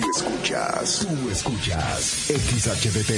Tú 0.00 0.10
escuchas, 0.10 1.06
tú 1.08 1.30
escuchas 1.30 2.26
XHDT, 2.26 3.12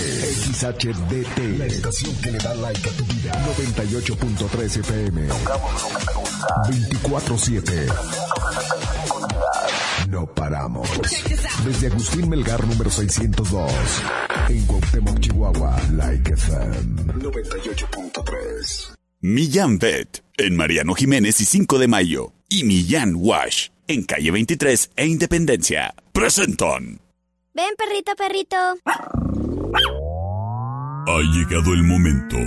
XHDT, 0.52 1.38
la 1.58 1.66
estación 1.66 2.14
que 2.16 2.32
le 2.32 2.38
da 2.38 2.54
like 2.54 2.88
a 2.88 2.92
tu 2.92 3.04
vida. 3.06 3.32
98.3 3.56 4.80
FM. 4.80 5.26
Tocamos 5.28 5.82
lo 5.82 5.88
que 5.98 6.04
te 6.04 6.12
gusta. 6.12 6.46
24-7. 6.68 7.92
No 10.10 10.26
paramos. 10.26 10.88
Desde 11.64 11.86
Agustín 11.86 12.28
Melgar 12.28 12.66
número 12.66 12.90
602. 12.90 13.72
En 14.48 14.66
Cuauhtémoc, 14.66 15.18
Chihuahua, 15.20 15.80
Like 15.92 16.34
FM 16.34 17.02
98.3. 17.14 18.92
Millán 19.22 19.78
Vet, 19.78 20.22
en 20.36 20.54
Mariano 20.56 20.94
Jiménez 20.94 21.40
y 21.40 21.46
5 21.46 21.78
de 21.78 21.88
Mayo. 21.88 22.32
Y 22.48 22.64
Millán 22.64 23.14
Wash, 23.16 23.68
en 23.88 24.04
calle 24.04 24.30
23 24.30 24.90
e 24.94 25.06
Independencia. 25.06 25.94
Presentan. 26.16 26.98
Ven, 27.52 27.74
perrito, 27.76 28.16
perrito. 28.16 28.56
Ha 31.06 31.20
llegado 31.34 31.74
el 31.74 31.82
momento 31.82 32.38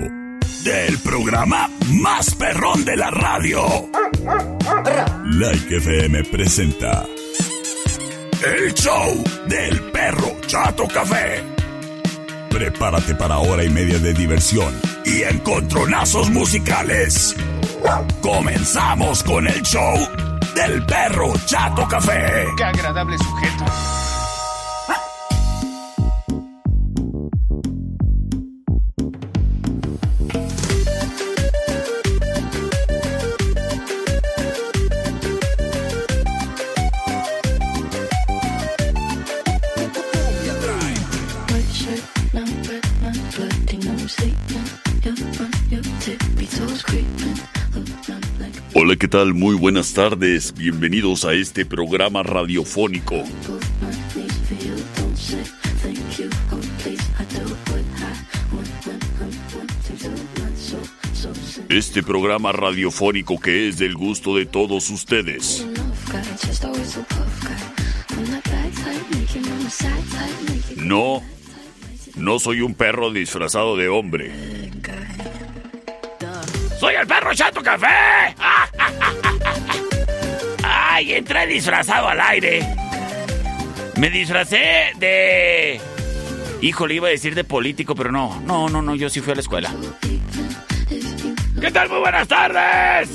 del 0.63 0.97
programa 1.03 1.69
más 2.01 2.33
perrón 2.33 2.83
de 2.83 2.97
la 2.97 3.11
radio. 3.11 3.61
Like 5.23 5.77
FM 5.77 6.23
presenta 6.31 7.05
el 8.43 8.73
show 8.73 9.23
del 9.45 9.79
perro 9.91 10.41
Chato 10.47 10.87
Café. 10.87 11.43
Prepárate 12.49 13.13
para 13.13 13.37
hora 13.37 13.63
y 13.63 13.69
media 13.69 13.99
de 13.99 14.15
diversión 14.15 14.73
y 15.05 15.21
encontronazos 15.21 16.31
musicales. 16.31 17.35
Comenzamos 18.23 19.21
con 19.21 19.47
el 19.47 19.61
show 19.61 19.95
del 20.67 20.85
perro 20.85 21.33
Chato 21.45 21.87
Café. 21.87 22.45
Qué 22.57 22.63
agradable 22.63 23.17
sujeto. 23.17 23.98
Hola, 48.89 48.97
¿qué 48.97 49.07
tal? 49.07 49.35
Muy 49.35 49.55
buenas 49.55 49.93
tardes. 49.93 50.51
Bienvenidos 50.55 51.23
a 51.23 51.33
este 51.33 51.63
programa 51.63 52.23
radiofónico. 52.23 53.23
Este 61.69 62.01
programa 62.01 62.51
radiofónico 62.51 63.39
que 63.39 63.67
es 63.67 63.77
del 63.77 63.93
gusto 63.93 64.35
de 64.35 64.47
todos 64.47 64.89
ustedes. 64.89 65.67
No, 70.77 71.21
no 72.15 72.39
soy 72.39 72.61
un 72.61 72.73
perro 72.73 73.11
disfrazado 73.11 73.77
de 73.77 73.87
hombre. 73.87 74.31
¡Soy 76.79 76.95
el 76.95 77.05
perro 77.05 77.35
Chato 77.35 77.61
Café! 77.61 77.87
¡Ay, 80.99 81.13
entré 81.13 81.47
disfrazado 81.47 82.09
al 82.09 82.19
aire! 82.19 82.59
Me 83.95 84.09
disfracé 84.09 84.91
de... 84.97 85.79
Híjole, 86.59 86.95
iba 86.95 87.07
a 87.07 87.11
decir 87.11 87.35
de 87.35 87.45
político, 87.45 87.95
pero 87.95 88.11
no. 88.11 88.41
No, 88.41 88.67
no, 88.67 88.81
no, 88.81 88.95
yo 88.95 89.09
sí 89.09 89.21
fui 89.21 89.31
a 89.31 89.35
la 89.35 89.39
escuela. 89.39 89.73
¿Qué 91.61 91.71
tal? 91.71 91.87
Muy 91.87 91.99
buenas 91.99 92.27
tardes. 92.27 93.09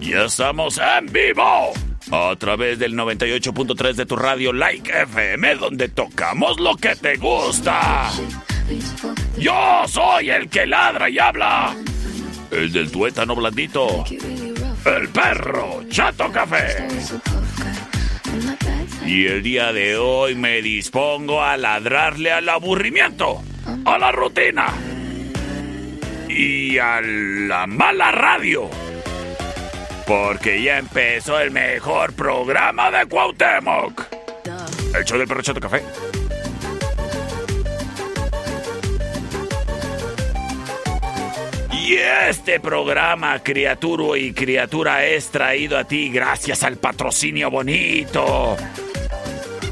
Ya 0.00 0.24
estamos 0.24 0.80
en 0.98 1.06
vivo. 1.12 1.74
A 2.10 2.34
través 2.36 2.80
del 2.80 2.94
98.3 2.94 3.92
de 3.92 4.06
tu 4.06 4.16
radio 4.16 4.52
Like 4.52 5.02
FM, 5.02 5.54
donde 5.54 5.90
tocamos 5.90 6.58
lo 6.58 6.74
que 6.74 6.96
te 6.96 7.18
gusta. 7.18 8.10
Yo 9.38 9.84
soy 9.86 10.30
el 10.30 10.48
que 10.48 10.66
ladra 10.66 11.08
y 11.08 11.20
habla. 11.20 11.76
El 12.50 12.72
del 12.72 12.90
tuétano 12.90 13.36
blandito. 13.36 14.04
El 14.84 15.08
perro 15.08 15.82
Chato 15.88 16.30
Café. 16.32 16.86
Y 19.04 19.26
el 19.26 19.42
día 19.42 19.72
de 19.72 19.96
hoy 19.96 20.34
me 20.34 20.62
dispongo 20.62 21.42
a 21.42 21.56
ladrarle 21.56 22.32
al 22.32 22.48
aburrimiento, 22.48 23.42
a 23.84 23.98
la 23.98 24.12
rutina 24.12 24.68
y 26.28 26.78
a 26.78 27.00
la 27.02 27.66
mala 27.66 28.12
radio. 28.12 28.70
Porque 30.06 30.62
ya 30.62 30.78
empezó 30.78 31.38
el 31.38 31.50
mejor 31.50 32.14
programa 32.14 32.90
de 32.90 33.06
Cuauhtémoc. 33.06 34.02
El 34.94 35.04
show 35.04 35.18
del 35.18 35.28
perro 35.28 35.42
Chato 35.42 35.60
Café. 35.60 35.82
Y 41.90 41.96
este 41.96 42.60
programa, 42.60 43.40
criatura 43.40 44.16
y 44.16 44.32
criatura, 44.32 45.04
es 45.04 45.28
traído 45.30 45.76
a 45.76 45.82
ti 45.82 46.08
gracias 46.08 46.62
al 46.62 46.76
patrocinio 46.76 47.50
bonito 47.50 48.56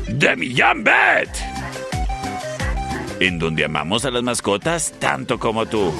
de 0.09 0.34
Millán 0.34 0.83
Bet. 0.83 1.29
En 3.21 3.39
donde 3.39 3.65
amamos 3.65 4.05
a 4.05 4.11
las 4.11 4.25
mascotas 4.25 4.95
tanto 4.99 5.39
como 5.39 5.67
tú. 5.67 5.95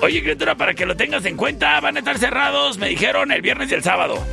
Oye, 0.00 0.22
criatura, 0.22 0.54
para 0.54 0.74
que 0.74 0.86
lo 0.86 0.94
tengas 0.94 1.24
en 1.24 1.36
cuenta, 1.36 1.80
van 1.80 1.96
a 1.96 1.98
estar 1.98 2.16
cerrados, 2.16 2.78
me 2.78 2.88
dijeron, 2.88 3.32
el 3.32 3.42
viernes 3.42 3.72
y 3.72 3.74
el 3.74 3.82
sábado. 3.82 4.24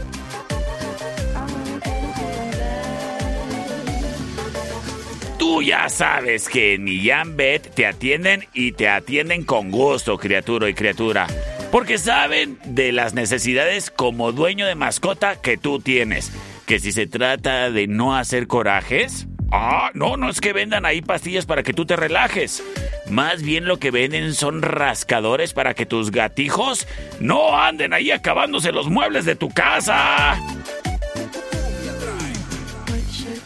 Tú 5.48 5.62
ya 5.62 5.88
sabes 5.88 6.50
que 6.50 6.74
en 6.74 6.84
Millán 6.84 7.38
Bet 7.38 7.74
te 7.74 7.86
atienden 7.86 8.46
y 8.54 8.74
te 8.74 8.90
atienden 8.90 9.46
con 9.46 9.72
gusto, 9.72 10.18
criatura 10.18 10.68
y 10.68 10.74
criatura. 10.74 11.26
Porque 11.72 11.98
saben 11.98 12.60
de 12.66 12.92
las 12.92 13.14
necesidades 13.14 13.90
como 13.90 14.34
dueño 14.34 14.68
de 14.68 14.76
mascota 14.76 15.40
que 15.40 15.56
tú 15.56 15.80
tienes. 15.80 16.34
Que 16.66 16.80
si 16.80 16.92
se 16.92 17.08
trata 17.08 17.72
de 17.72 17.88
no 17.88 18.18
hacer 18.18 18.48
corajes, 18.48 19.26
Ah, 19.50 19.92
no, 19.94 20.18
no 20.18 20.30
es 20.30 20.42
que 20.42 20.52
vendan 20.52 20.86
ahí 20.86 21.02
pastillas 21.02 21.46
para 21.46 21.64
que 21.64 21.72
tú 21.72 21.86
te 21.86 21.96
relajes. 21.96 22.62
Más 23.10 23.42
bien 23.42 23.64
lo 23.64 23.78
que 23.78 23.92
venden 23.92 24.34
son 24.34 24.62
rascadores 24.62 25.54
para 25.54 25.74
que 25.74 25.86
tus 25.86 26.12
gatijos 26.12 26.86
no 27.22 27.58
anden 27.58 27.94
ahí 27.94 28.12
acabándose 28.12 28.74
los 28.74 28.90
muebles 28.90 29.24
de 29.24 29.38
tu 29.38 29.48
casa. 29.50 30.38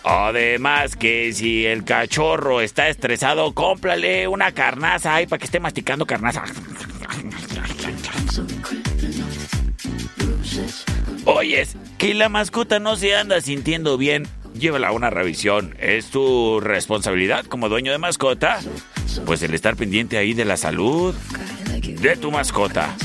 Además 0.04 0.96
que 0.96 1.32
si 1.34 1.66
el 1.66 1.84
cachorro 1.84 2.62
está 2.62 2.90
estresado, 2.90 3.54
cómprale 3.54 4.28
una 4.28 4.52
carnaza 4.52 5.16
ahí 5.16 5.28
para 5.28 5.40
que 5.40 5.46
esté 5.46 5.60
masticando 5.60 6.06
carnaza. 6.06 6.44
Oyes, 11.26 11.76
que 11.98 12.14
la 12.14 12.30
mascota 12.30 12.80
no 12.80 12.96
se 12.96 13.16
anda 13.16 13.42
sintiendo 13.42 13.98
bien 13.98 14.28
llévala 14.54 14.90
a 14.90 14.92
una 14.92 15.10
revisión. 15.10 15.76
Es 15.80 16.08
tu 16.08 16.60
responsabilidad 16.60 17.46
como 17.46 17.70
dueño 17.70 17.92
de 17.92 17.98
mascota, 17.98 18.60
pues 19.26 19.42
el 19.44 19.54
estar 19.54 19.76
pendiente 19.76 20.18
ahí 20.18 20.34
de 20.34 20.46
la 20.46 20.58
salud 20.58 21.16
de 21.82 22.18
tu 22.18 22.32
mascota. 22.32 22.96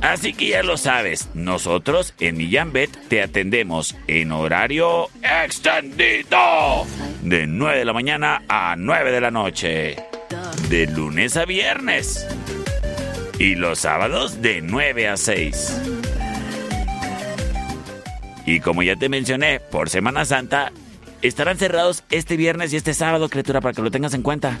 Así 0.00 0.32
que 0.32 0.48
ya 0.48 0.62
lo 0.62 0.76
sabes, 0.76 1.28
nosotros 1.34 2.14
en 2.20 2.36
Millán 2.36 2.72
Bet 2.72 2.90
te 3.08 3.22
atendemos 3.22 3.96
en 4.06 4.32
horario 4.32 5.08
extendido 5.22 6.86
de 7.22 7.46
9 7.46 7.78
de 7.78 7.84
la 7.84 7.92
mañana 7.92 8.42
a 8.48 8.76
9 8.76 9.10
de 9.10 9.20
la 9.20 9.30
noche, 9.30 9.96
de 10.68 10.86
lunes 10.86 11.36
a 11.36 11.44
viernes 11.44 12.26
y 13.38 13.54
los 13.54 13.80
sábados 13.80 14.40
de 14.42 14.60
9 14.60 15.08
a 15.08 15.16
6. 15.16 15.80
Y 18.46 18.60
como 18.60 18.82
ya 18.82 18.96
te 18.96 19.08
mencioné, 19.08 19.60
por 19.60 19.90
Semana 19.90 20.24
Santa 20.24 20.72
estarán 21.22 21.58
cerrados 21.58 22.04
este 22.10 22.36
viernes 22.36 22.72
y 22.72 22.76
este 22.76 22.94
sábado, 22.94 23.28
criatura, 23.28 23.60
para 23.60 23.74
que 23.74 23.82
lo 23.82 23.90
tengas 23.90 24.14
en 24.14 24.22
cuenta. 24.22 24.58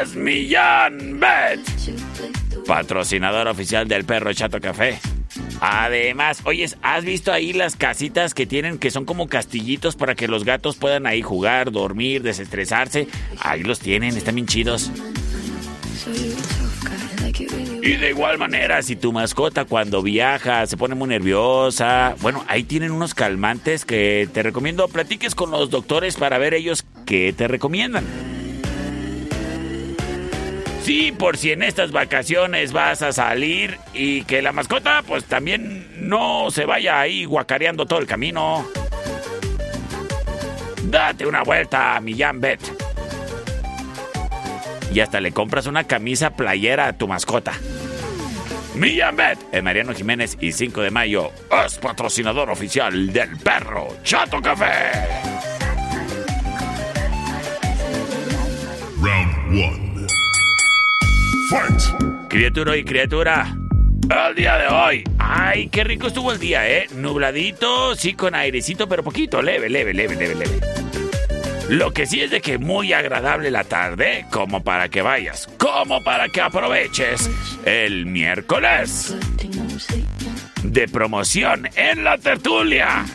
Es 0.00 0.14
Millán 0.14 1.18
Bet, 1.18 1.60
patrocinador 2.68 3.48
oficial 3.48 3.88
del 3.88 4.04
perro 4.04 4.30
Chato 4.34 4.60
Café. 4.60 5.00
Además, 5.60 6.42
oyes, 6.44 6.76
¿has 6.82 7.02
visto 7.02 7.32
ahí 7.32 7.54
las 7.54 7.76
casitas 7.76 8.34
que 8.34 8.44
tienen 8.44 8.76
que 8.78 8.90
son 8.90 9.06
como 9.06 9.26
castillitos 9.26 9.96
para 9.96 10.14
que 10.14 10.28
los 10.28 10.44
gatos 10.44 10.76
puedan 10.76 11.06
ahí 11.06 11.22
jugar, 11.22 11.72
dormir, 11.72 12.22
desestresarse? 12.22 13.08
Ahí 13.40 13.62
los 13.62 13.80
tienen, 13.80 14.14
están 14.18 14.34
bien 14.34 14.46
chidos. 14.46 14.92
Y 17.82 17.96
de 17.96 18.10
igual 18.10 18.36
manera, 18.36 18.82
si 18.82 18.96
tu 18.96 19.14
mascota 19.14 19.64
cuando 19.64 20.02
viaja 20.02 20.66
se 20.66 20.76
pone 20.76 20.94
muy 20.94 21.08
nerviosa, 21.08 22.16
bueno, 22.20 22.44
ahí 22.48 22.64
tienen 22.64 22.92
unos 22.92 23.14
calmantes 23.14 23.86
que 23.86 24.28
te 24.30 24.42
recomiendo 24.42 24.86
platiques 24.88 25.34
con 25.34 25.50
los 25.50 25.70
doctores 25.70 26.16
para 26.16 26.36
ver 26.36 26.52
ellos 26.52 26.84
qué 27.06 27.32
te 27.32 27.48
recomiendan. 27.48 28.04
Sí, 30.88 31.12
por 31.12 31.36
si 31.36 31.52
en 31.52 31.62
estas 31.62 31.92
vacaciones 31.92 32.72
vas 32.72 33.02
a 33.02 33.12
salir 33.12 33.76
y 33.92 34.22
que 34.22 34.40
la 34.40 34.52
mascota 34.52 35.02
pues 35.06 35.26
también 35.26 35.86
no 35.98 36.50
se 36.50 36.64
vaya 36.64 36.98
ahí 36.98 37.26
guacareando 37.26 37.84
todo 37.84 37.98
el 37.98 38.06
camino. 38.06 38.66
Date 40.84 41.26
una 41.26 41.42
vuelta 41.42 41.94
a 41.94 42.00
mi 42.00 42.14
Bet. 42.36 42.62
Y 44.90 45.00
hasta 45.00 45.20
le 45.20 45.32
compras 45.32 45.66
una 45.66 45.84
camisa 45.84 46.30
playera 46.30 46.86
a 46.86 46.92
tu 46.94 47.06
mascota. 47.06 47.52
Millán 48.74 49.14
Bet 49.14 49.38
en 49.52 49.64
Mariano 49.64 49.92
Jiménez 49.92 50.38
y 50.40 50.52
5 50.52 50.80
de 50.80 50.90
mayo 50.90 51.32
es 51.66 51.76
patrocinador 51.76 52.48
oficial 52.48 53.12
del 53.12 53.36
perro 53.36 53.88
Chato 54.04 54.40
Café. 54.40 54.90
Round 59.02 59.52
1. 59.52 59.87
Criatura 62.28 62.76
y 62.76 62.84
criatura. 62.84 63.56
El 64.28 64.34
día 64.34 64.58
de 64.58 64.66
hoy. 64.68 65.04
Ay, 65.18 65.68
qué 65.68 65.82
rico 65.82 66.08
estuvo 66.08 66.30
el 66.30 66.38
día, 66.38 66.68
¿eh? 66.68 66.88
Nubladito, 66.94 67.94
sí 67.94 68.12
con 68.12 68.34
airecito, 68.34 68.86
pero 68.86 69.02
poquito, 69.02 69.40
leve, 69.40 69.70
leve, 69.70 69.94
leve, 69.94 70.14
leve, 70.14 70.34
leve. 70.34 70.60
Lo 71.70 71.92
que 71.92 72.06
sí 72.06 72.20
es 72.20 72.30
de 72.30 72.42
que 72.42 72.58
muy 72.58 72.92
agradable 72.92 73.50
la 73.50 73.64
tarde, 73.64 74.26
como 74.30 74.62
para 74.62 74.90
que 74.90 75.00
vayas, 75.00 75.48
como 75.58 76.02
para 76.04 76.28
que 76.28 76.42
aproveches 76.42 77.30
el 77.64 78.04
miércoles 78.04 79.16
de 80.62 80.86
promoción 80.88 81.68
en 81.76 82.04
la 82.04 82.18
tertulia. 82.18 83.06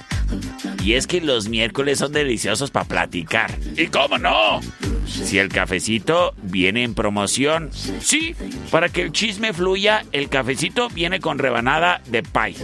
Y 0.83 0.93
es 0.93 1.05
que 1.05 1.21
los 1.21 1.49
miércoles 1.49 1.99
son 1.99 2.11
deliciosos 2.11 2.71
para 2.71 2.85
platicar. 2.85 3.51
¿Y 3.77 3.87
cómo 3.87 4.17
no? 4.17 4.59
Si 5.05 5.37
el 5.37 5.49
cafecito 5.49 6.33
viene 6.41 6.83
en 6.83 6.95
promoción, 6.95 7.69
sí, 7.71 8.35
para 8.71 8.89
que 8.89 9.03
el 9.03 9.11
chisme 9.11 9.53
fluya, 9.53 10.03
el 10.11 10.29
cafecito 10.29 10.89
viene 10.89 11.19
con 11.19 11.39
rebanada 11.39 12.01
de 12.07 12.23
pie 12.23 12.55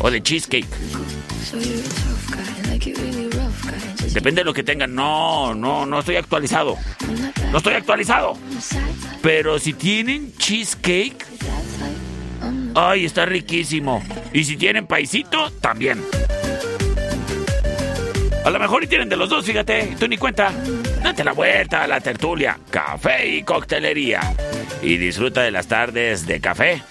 o 0.00 0.10
de 0.10 0.22
cheesecake. 0.22 0.66
Depende 4.12 4.40
de 4.40 4.44
lo 4.44 4.54
que 4.54 4.62
tengan. 4.62 4.94
No, 4.94 5.54
no, 5.54 5.86
no 5.86 6.00
estoy 6.00 6.16
actualizado. 6.16 6.76
No 7.52 7.58
estoy 7.58 7.74
actualizado. 7.74 8.36
Pero 9.22 9.58
si 9.58 9.72
tienen 9.72 10.32
cheesecake, 10.36 11.24
ay, 12.74 13.04
está 13.04 13.26
riquísimo. 13.26 14.02
Y 14.32 14.44
si 14.44 14.56
tienen 14.56 14.86
paisito, 14.86 15.50
también. 15.60 16.02
A 18.44 18.50
lo 18.50 18.58
mejor 18.58 18.82
y 18.82 18.86
tienen 18.86 19.08
de 19.08 19.16
los 19.16 19.28
dos, 19.28 19.44
fíjate, 19.44 19.96
tú 19.98 20.08
ni 20.08 20.16
cuenta. 20.16 20.52
Date 21.02 21.24
la 21.24 21.32
vuelta 21.32 21.84
a 21.84 21.86
la 21.86 22.00
tertulia, 22.00 22.58
café 22.70 23.26
y 23.26 23.42
coctelería. 23.42 24.20
Y 24.82 24.96
disfruta 24.96 25.42
de 25.42 25.50
las 25.50 25.66
tardes 25.66 26.26
de 26.26 26.40
café. 26.40 26.82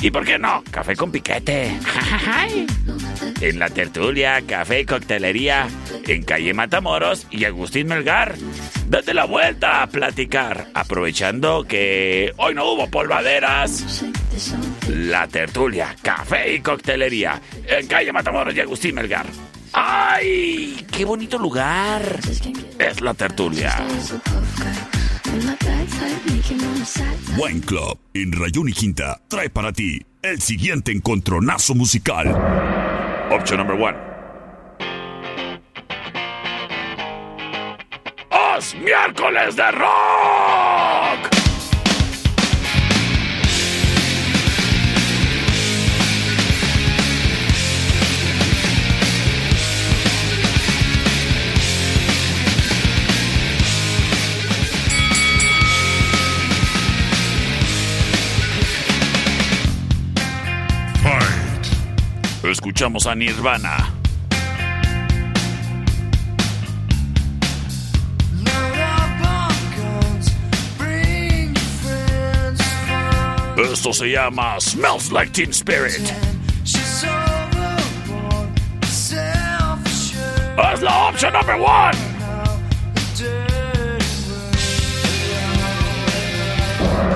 ¿Y 0.00 0.10
por 0.10 0.24
qué 0.24 0.38
no? 0.38 0.62
Café 0.70 0.94
con 0.94 1.10
piquete. 1.10 1.72
en 3.40 3.58
la 3.58 3.68
tertulia, 3.70 4.42
café 4.46 4.80
y 4.80 4.84
coctelería, 4.84 5.68
en 6.06 6.22
calle 6.24 6.54
Matamoros 6.54 7.26
y 7.30 7.44
Agustín 7.44 7.88
Melgar. 7.88 8.34
Date 8.88 9.14
la 9.14 9.24
vuelta 9.24 9.82
a 9.82 9.86
platicar, 9.86 10.68
aprovechando 10.74 11.64
que 11.64 12.32
hoy 12.36 12.54
no 12.54 12.72
hubo 12.72 12.88
polvaderas. 12.88 14.04
La 14.88 15.28
tertulia, 15.28 15.94
café 16.02 16.54
y 16.54 16.60
coctelería, 16.60 17.40
en 17.66 17.86
calle 17.86 18.12
Matamoros 18.12 18.54
y 18.54 18.60
Agustín 18.60 18.94
Melgar. 18.94 19.26
¡Ay! 19.80 20.84
¡Qué 20.90 21.04
bonito 21.04 21.38
lugar! 21.38 22.02
Es 22.80 23.00
la 23.00 23.14
tertulia. 23.14 23.76
Buen 27.36 27.60
Club 27.60 27.96
en 28.12 28.32
Rayón 28.32 28.68
y 28.68 28.72
Quinta 28.72 29.20
trae 29.28 29.50
para 29.50 29.72
ti 29.72 30.04
el 30.22 30.40
siguiente 30.40 30.90
encontronazo 30.90 31.76
musical. 31.76 32.26
Option 33.30 33.58
number 33.58 33.80
one. 33.80 33.96
¡Os 38.30 38.74
miércoles 38.74 39.54
de 39.54 39.70
rock! 39.70 40.67
Escuchamos 62.58 63.06
a 63.06 63.14
Nirvana. 63.14 63.94
Esto 73.56 73.92
se 73.92 74.10
llama 74.10 74.60
Smells 74.60 75.12
Like 75.12 75.30
Teen 75.30 75.50
Spirit. 75.50 76.10
Es 80.72 80.82
la 80.82 81.08
opción 81.10 81.32
number 81.34 81.60
one. 81.60 81.96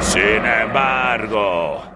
Sin 0.02 0.46
embargo. 0.46 1.91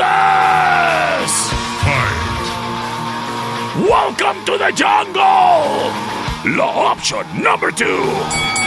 Roses! 0.00 1.52
Welcome 3.86 4.44
to 4.46 4.56
the 4.56 4.72
jungle! 4.74 5.92
Law 6.56 6.86
option 6.90 7.24
number 7.42 7.70
two. 7.70 8.59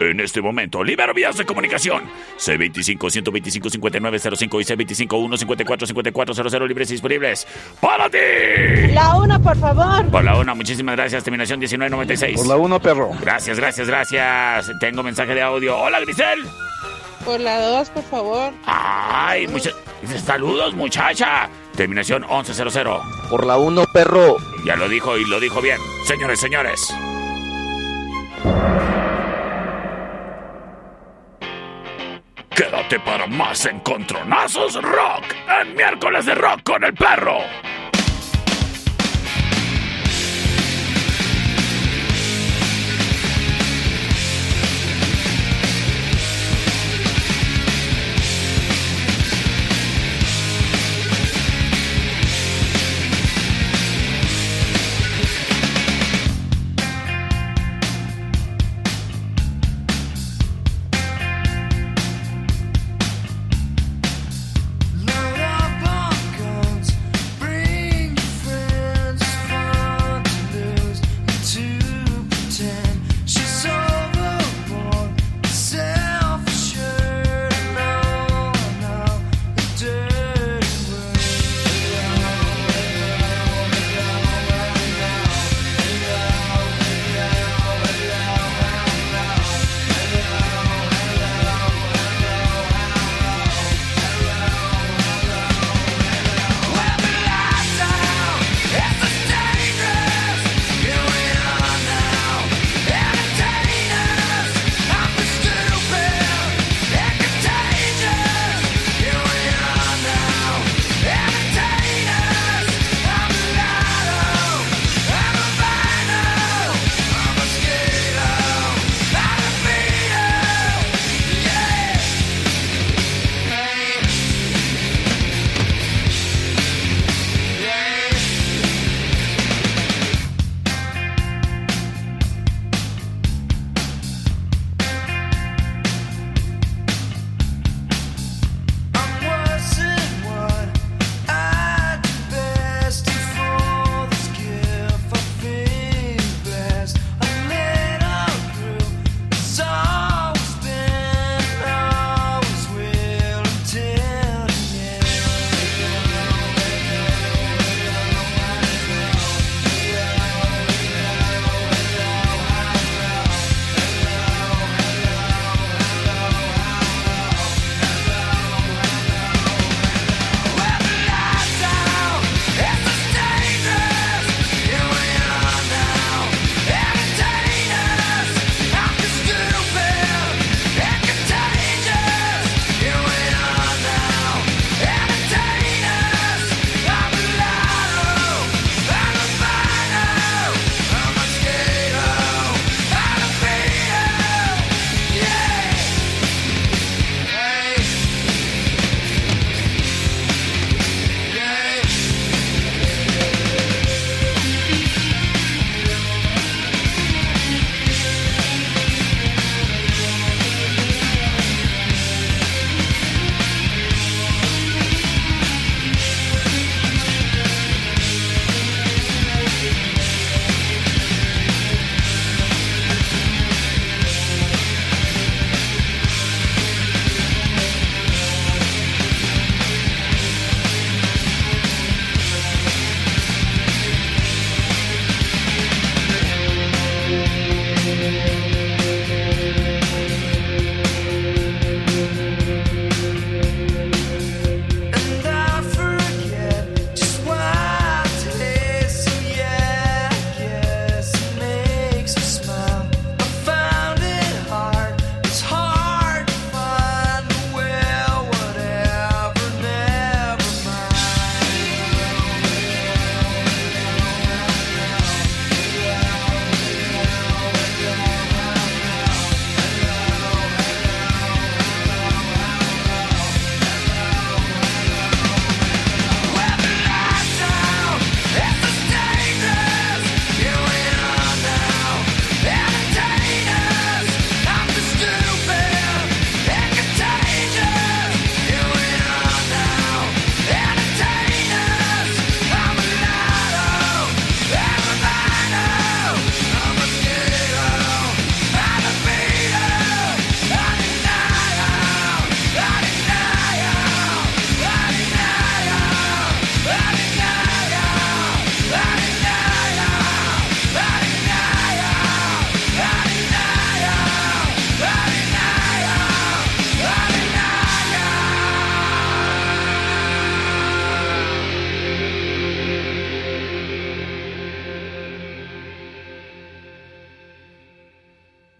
En 0.00 0.18
este 0.18 0.40
momento, 0.40 0.82
libero 0.82 1.12
vías 1.12 1.36
de 1.36 1.44
comunicación. 1.44 2.04
C25-125-5905 2.38 4.40
y 4.40 4.44
C25-154-5400 5.06 6.66
libres 6.66 6.90
y 6.90 6.94
disponibles. 6.94 7.46
¡Para 7.80 8.08
ti! 8.08 8.16
La 8.94 9.14
1, 9.16 9.42
por 9.42 9.58
favor. 9.58 10.10
Por 10.10 10.24
la 10.24 10.38
1, 10.38 10.56
muchísimas 10.56 10.96
gracias. 10.96 11.22
Terminación 11.22 11.60
1996. 11.60 12.38
Por 12.38 12.46
la 12.46 12.56
1, 12.56 12.80
perro. 12.80 13.10
Gracias, 13.20 13.58
gracias, 13.58 13.88
gracias. 13.88 14.72
Tengo 14.80 15.02
mensaje 15.02 15.34
de 15.34 15.42
audio. 15.42 15.76
Hola, 15.76 16.00
Grisel. 16.00 16.46
Por 17.26 17.38
la 17.38 17.60
2, 17.60 17.90
por 17.90 18.04
favor. 18.04 18.54
Ay, 18.64 19.46
muchas... 19.48 19.74
Saludos, 20.24 20.74
muchacha. 20.74 21.50
Terminación 21.76 22.24
1100. 22.26 22.86
Por 23.28 23.44
la 23.44 23.58
1, 23.58 23.84
perro. 23.92 24.38
Ya 24.64 24.76
lo 24.76 24.88
dijo 24.88 25.18
y 25.18 25.26
lo 25.26 25.38
dijo 25.38 25.60
bien. 25.60 25.76
Señores, 26.06 26.40
señores. 26.40 26.90
Para 32.98 33.28
más 33.28 33.66
encontronazos 33.66 34.74
rock 34.82 35.24
en 35.60 35.76
miércoles 35.76 36.26
de 36.26 36.34
rock 36.34 36.62
con 36.64 36.82
el 36.82 36.92
perro. 36.92 37.38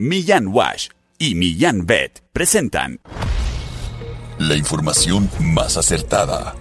Millán 0.03 0.47
Wash 0.47 0.89
y 1.19 1.35
Millán 1.35 1.85
Vet 1.85 2.23
presentan 2.33 3.01
La 4.39 4.57
información 4.57 5.31
más 5.41 5.77
acertada. 5.77 6.55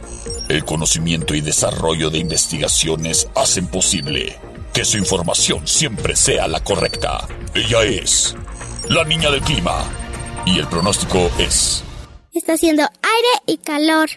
El 0.49 0.65
conocimiento 0.65 1.33
y 1.33 1.39
desarrollo 1.39 2.09
de 2.09 2.17
investigaciones 2.17 3.29
hacen 3.35 3.67
posible 3.67 4.37
que 4.73 4.83
su 4.83 4.97
información 4.97 5.65
siempre 5.65 6.17
sea 6.17 6.49
la 6.49 6.61
correcta. 6.61 7.29
Ella 7.55 7.83
es 7.83 8.35
la 8.89 9.05
niña 9.05 9.31
del 9.31 9.39
clima 9.39 9.85
y 10.45 10.59
el 10.59 10.67
pronóstico 10.67 11.31
es... 11.39 11.81
Está 12.33 12.55
haciendo 12.55 12.83
aire 12.83 13.43
y 13.45 13.55
calor. 13.59 14.09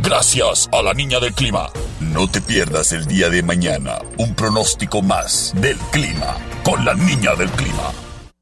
Gracias 0.00 0.68
a 0.72 0.82
la 0.82 0.92
niña 0.92 1.20
del 1.20 1.34
clima. 1.34 1.70
No 2.00 2.28
te 2.28 2.40
pierdas 2.40 2.90
el 2.90 3.06
día 3.06 3.28
de 3.28 3.44
mañana 3.44 4.00
un 4.18 4.34
pronóstico 4.34 5.02
más 5.02 5.52
del 5.54 5.78
clima 5.92 6.36
con 6.64 6.84
la 6.84 6.94
niña 6.94 7.36
del 7.36 7.50
clima. 7.50 7.92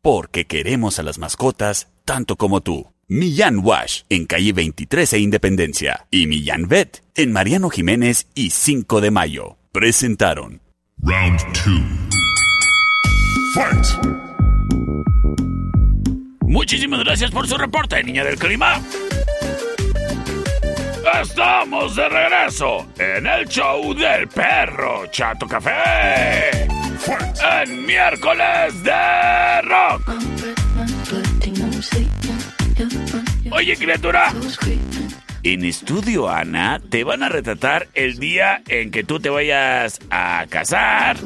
Porque 0.02 0.46
queremos 0.46 0.98
a 0.98 1.04
las 1.04 1.18
mascotas 1.18 1.88
tanto 2.04 2.34
como 2.34 2.60
tú. 2.60 2.92
Millán 3.06 3.60
Wash 3.62 4.02
en 4.08 4.26
calle 4.26 4.52
23 4.52 5.12
e 5.12 5.18
Independencia 5.20 6.08
y 6.10 6.26
Millán 6.26 6.66
Vet 6.66 7.04
en 7.14 7.30
Mariano 7.30 7.70
Jiménez 7.70 8.26
y 8.34 8.50
5 8.50 9.00
de 9.00 9.12
Mayo. 9.12 9.58
Presentaron 9.70 10.60
Round 11.00 11.38
2. 11.38 11.64
Fight. 13.54 13.86
Muchísimas 16.48 17.04
gracias 17.04 17.30
por 17.30 17.46
su 17.46 17.56
reporte, 17.56 18.02
niña 18.02 18.24
del 18.24 18.36
clima. 18.36 18.82
Estamos 21.22 21.94
de 21.94 22.08
regreso 22.08 22.88
en 22.98 23.24
el 23.28 23.46
show 23.46 23.94
del 23.94 24.26
perro 24.26 25.06
Chato 25.12 25.46
Café. 25.46 26.81
En 27.06 27.86
miércoles 27.86 28.82
de 28.82 29.62
rock. 29.62 30.02
Oye, 33.50 33.76
criatura. 33.76 34.32
En 35.42 35.64
Estudio 35.64 36.28
Ana 36.28 36.80
te 36.88 37.02
van 37.02 37.24
a 37.24 37.28
retratar 37.28 37.88
el 37.94 38.18
día 38.18 38.62
en 38.68 38.92
que 38.92 39.02
tú 39.02 39.18
te 39.18 39.28
vayas 39.28 39.98
a 40.10 40.46
casar, 40.48 41.16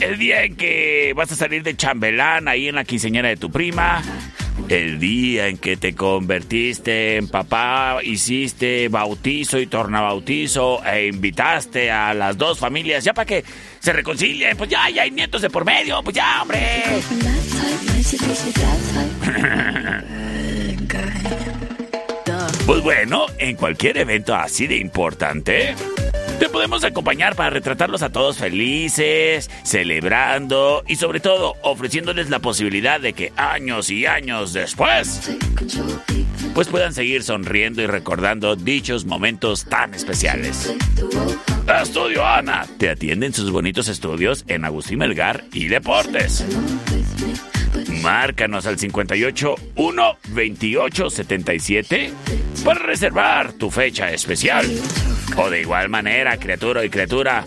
el 0.00 0.18
día 0.18 0.44
en 0.44 0.56
que 0.56 1.12
vas 1.16 1.32
a 1.32 1.34
salir 1.34 1.64
de 1.64 1.76
chambelán 1.76 2.46
ahí 2.46 2.68
en 2.68 2.76
la 2.76 2.84
quinceañera 2.84 3.28
de 3.28 3.36
tu 3.36 3.50
prima, 3.50 4.02
el 4.68 4.98
día 4.98 5.48
en 5.48 5.58
que 5.58 5.76
te 5.76 5.94
convertiste 5.94 7.16
en 7.16 7.28
papá, 7.28 7.98
hiciste 8.02 8.88
bautizo 8.88 9.58
y 9.58 9.66
tornabautizo 9.66 10.84
e 10.84 11.08
invitaste 11.08 11.90
a 11.90 12.14
las 12.14 12.36
dos 12.36 12.58
familias 12.58 13.04
ya 13.04 13.14
para 13.14 13.26
que 13.26 13.44
se 13.80 13.92
reconcilien, 13.92 14.56
pues 14.56 14.70
ya, 14.70 14.88
ya 14.90 15.02
hay 15.02 15.10
nietos 15.10 15.42
de 15.42 15.50
por 15.50 15.64
medio, 15.64 16.02
pues 16.02 16.16
ya, 16.16 16.42
hombre. 16.42 16.60
Pues 22.66 22.82
bueno, 22.82 23.26
en 23.36 23.56
cualquier 23.56 23.98
evento 23.98 24.34
así 24.34 24.66
de 24.66 24.78
importante, 24.78 25.74
te 26.44 26.50
podemos 26.50 26.84
acompañar 26.84 27.36
para 27.36 27.48
retratarlos 27.48 28.02
a 28.02 28.12
todos 28.12 28.36
felices, 28.36 29.50
celebrando 29.62 30.84
y 30.86 30.96
sobre 30.96 31.18
todo 31.18 31.54
ofreciéndoles 31.62 32.28
la 32.28 32.38
posibilidad 32.40 33.00
de 33.00 33.14
que 33.14 33.32
años 33.34 33.88
y 33.88 34.04
años 34.04 34.52
después, 34.52 35.30
pues 36.54 36.68
puedan 36.68 36.92
seguir 36.92 37.22
sonriendo 37.22 37.80
y 37.80 37.86
recordando 37.86 38.56
dichos 38.56 39.06
momentos 39.06 39.64
tan 39.64 39.94
especiales. 39.94 40.74
Estudio 41.82 42.26
Ana 42.26 42.66
te 42.76 42.90
atiende 42.90 43.24
en 43.24 43.32
sus 43.32 43.50
bonitos 43.50 43.88
estudios 43.88 44.44
en 44.46 44.66
Agustín 44.66 44.98
Melgar 44.98 45.44
y 45.50 45.68
Deportes. 45.68 46.44
Márcanos 48.02 48.66
al 48.66 48.78
58 48.78 49.54
1 49.76 50.18
28 50.28 51.08
77 51.08 52.12
para 52.62 52.80
reservar 52.80 53.54
tu 53.54 53.70
fecha 53.70 54.12
especial. 54.12 54.66
O 55.36 55.50
de 55.50 55.60
igual 55.60 55.88
manera, 55.88 56.36
criatura 56.36 56.84
y 56.84 56.90
criatura, 56.90 57.44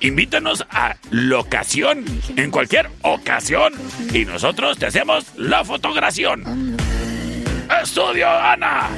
invítanos 0.00 0.64
a 0.70 0.96
locación 1.10 2.04
en 2.36 2.50
cualquier 2.50 2.88
ocasión 3.02 3.72
y 4.12 4.24
nosotros 4.24 4.78
te 4.78 4.86
hacemos 4.86 5.26
la 5.36 5.64
fotogración. 5.64 6.76
Estudio 7.82 8.28
Ana. 8.28 8.88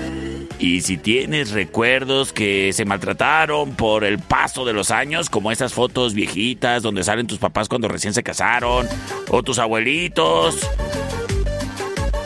Y 0.59 0.83
si 0.83 0.99
tienes 0.99 1.53
recuerdos 1.53 2.35
que 2.35 2.75
se 2.75 2.85
maltrataron 2.85 3.77
por 3.77 4.05
el 4.05 4.19
paso 4.19 4.67
de 4.67 4.75
los 4.75 4.91
años, 4.91 5.31
como 5.31 5.51
esas 5.51 5.73
fotos 5.73 6.13
viejitas 6.13 6.83
donde 6.83 7.03
salen 7.03 7.27
tus 7.27 7.39
papás 7.39 7.69
cuando 7.69 7.89
recién 7.89 8.13
se 8.13 8.23
casaron, 8.23 8.87
o 9.31 9.43
tus 9.43 9.59
abuelitos, 9.59 10.59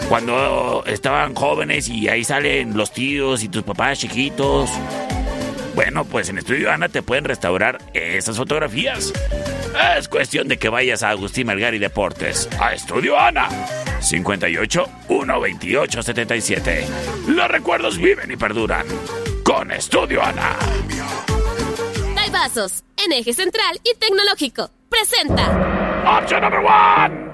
cuando 0.08 0.84
estaban 0.86 1.34
jóvenes 1.34 1.88
y 1.88 2.08
ahí 2.08 2.24
salen 2.24 2.76
los 2.76 2.92
tíos 2.92 3.42
y 3.42 3.48
tus 3.48 3.62
papás 3.62 3.98
chiquitos. 3.98 4.70
Bueno, 5.74 6.04
pues 6.04 6.28
en 6.28 6.38
Estudio 6.38 6.70
Ana 6.70 6.88
te 6.88 7.02
pueden 7.02 7.24
restaurar 7.24 7.78
esas 7.92 8.36
fotografías. 8.36 9.12
Es 9.98 10.08
cuestión 10.08 10.46
de 10.46 10.56
que 10.56 10.68
vayas 10.68 11.02
a 11.02 11.10
Agustín 11.10 11.48
Melgar 11.48 11.74
y 11.74 11.78
Deportes, 11.78 12.48
a 12.60 12.74
Estudio 12.74 13.18
Ana. 13.18 13.48
58 14.00 14.86
128 15.08 16.02
77. 16.02 16.86
Los 17.28 17.48
recuerdos 17.48 17.98
viven 17.98 18.30
y 18.30 18.36
perduran. 18.36 18.86
Con 19.42 19.72
Estudio 19.72 20.22
Ana. 20.22 20.56
Vasos, 22.34 22.82
en 22.96 23.12
eje 23.12 23.32
central 23.32 23.80
y 23.84 23.96
tecnológico. 23.96 24.68
Presenta. 24.88 25.44
Option 26.18 26.42
number 26.42 26.60
one. 26.60 27.33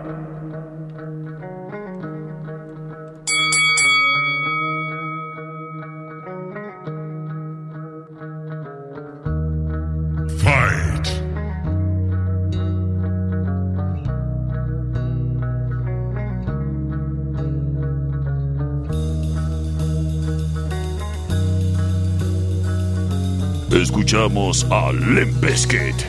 Escuchamos 23.91 24.65
a 24.71 24.93
Limp 24.93 25.41
Bizkit. 25.41 26.07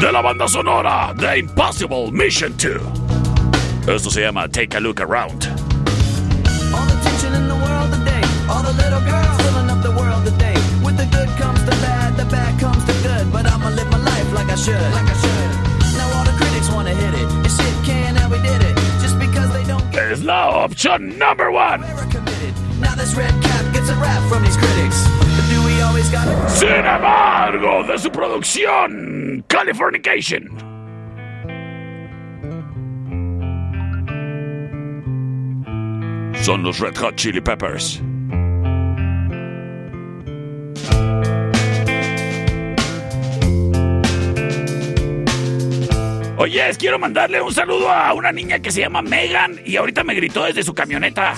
De 0.00 0.10
la 0.10 0.20
banda 0.20 0.48
sonora 0.48 1.14
de 1.16 1.38
Impossible 1.38 2.10
Mission 2.10 2.52
2. 2.56 2.80
Esto 3.86 4.10
se 4.10 4.22
llama 4.22 4.48
Take 4.48 4.76
a 4.76 4.80
Look 4.80 5.00
Around. 5.00 5.46
All 6.74 6.86
the 6.86 6.98
tension 7.04 7.34
in 7.36 7.46
the 7.46 7.54
world 7.54 7.92
today. 7.92 8.20
All 8.50 8.64
the 8.64 8.72
little 8.82 9.00
girls 9.06 9.40
filling 9.42 9.70
up 9.70 9.80
the 9.84 9.92
world 9.92 10.24
today. 10.24 10.54
With 10.82 10.96
the 10.96 11.06
good 11.06 11.28
comes 11.38 11.64
the 11.64 11.76
bad, 11.80 12.16
the 12.16 12.24
bad 12.24 12.58
comes 12.58 12.84
the 12.84 12.94
good. 13.06 13.30
But 13.32 13.46
I'ma 13.46 13.68
live 13.68 13.88
my 13.92 13.98
life 13.98 14.32
like 14.32 14.50
I 14.50 14.56
should. 14.56 14.74
Like 14.74 15.08
I 15.08 15.14
should. 15.22 15.50
Now 15.96 16.18
all 16.18 16.24
the 16.24 16.34
critics 16.36 16.68
wanna 16.72 16.94
hit 16.94 17.14
it. 17.14 17.30
And 17.30 17.46
shit 17.46 17.84
can, 17.86 18.16
and 18.16 18.28
we 18.28 18.38
did 18.42 18.60
it. 18.60 18.76
Just 19.00 19.20
because 19.20 19.52
they 19.52 19.62
don't 19.62 19.88
get 19.92 20.10
Es 20.10 20.24
la 20.24 20.64
opción 20.64 21.16
number 21.16 21.52
one. 21.52 21.84
This 23.10 23.18
red 23.18 23.42
cap 23.42 23.74
gets 23.74 23.88
a 23.88 23.94
rap 23.96 24.22
from 24.28 24.42
these 24.44 24.56
critics. 24.56 25.06
But 25.18 25.48
do 25.48 25.64
we 25.64 25.80
always 25.82 26.08
gotta 26.10 26.48
Sin 26.48 26.84
embargo, 26.86 27.84
de 27.84 27.98
su 27.98 28.10
producción, 28.10 29.44
Californication. 29.48 30.48
Son 36.42 36.62
los 36.62 36.80
Red 36.80 36.96
Hot 36.98 37.16
Chili 37.16 37.40
Peppers. 37.40 38.00
Oye, 46.36 46.62
quiero 46.78 46.98
mandarle 46.98 47.42
un 47.42 47.52
saludo 47.52 47.90
a 47.90 48.14
una 48.14 48.32
niña 48.32 48.60
que 48.60 48.70
se 48.70 48.80
llama 48.80 49.02
Megan 49.02 49.60
y 49.62 49.76
ahorita 49.76 50.04
me 50.04 50.14
gritó 50.14 50.44
desde 50.44 50.62
su 50.62 50.72
camioneta. 50.72 51.34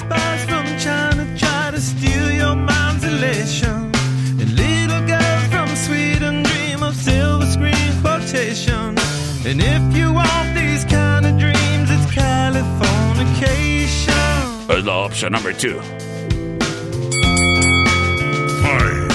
Es 14.82 14.86
la 14.86 14.96
opción 14.96 15.32
number 15.32 15.56
two. 15.56 15.80
Fight. 18.62 19.12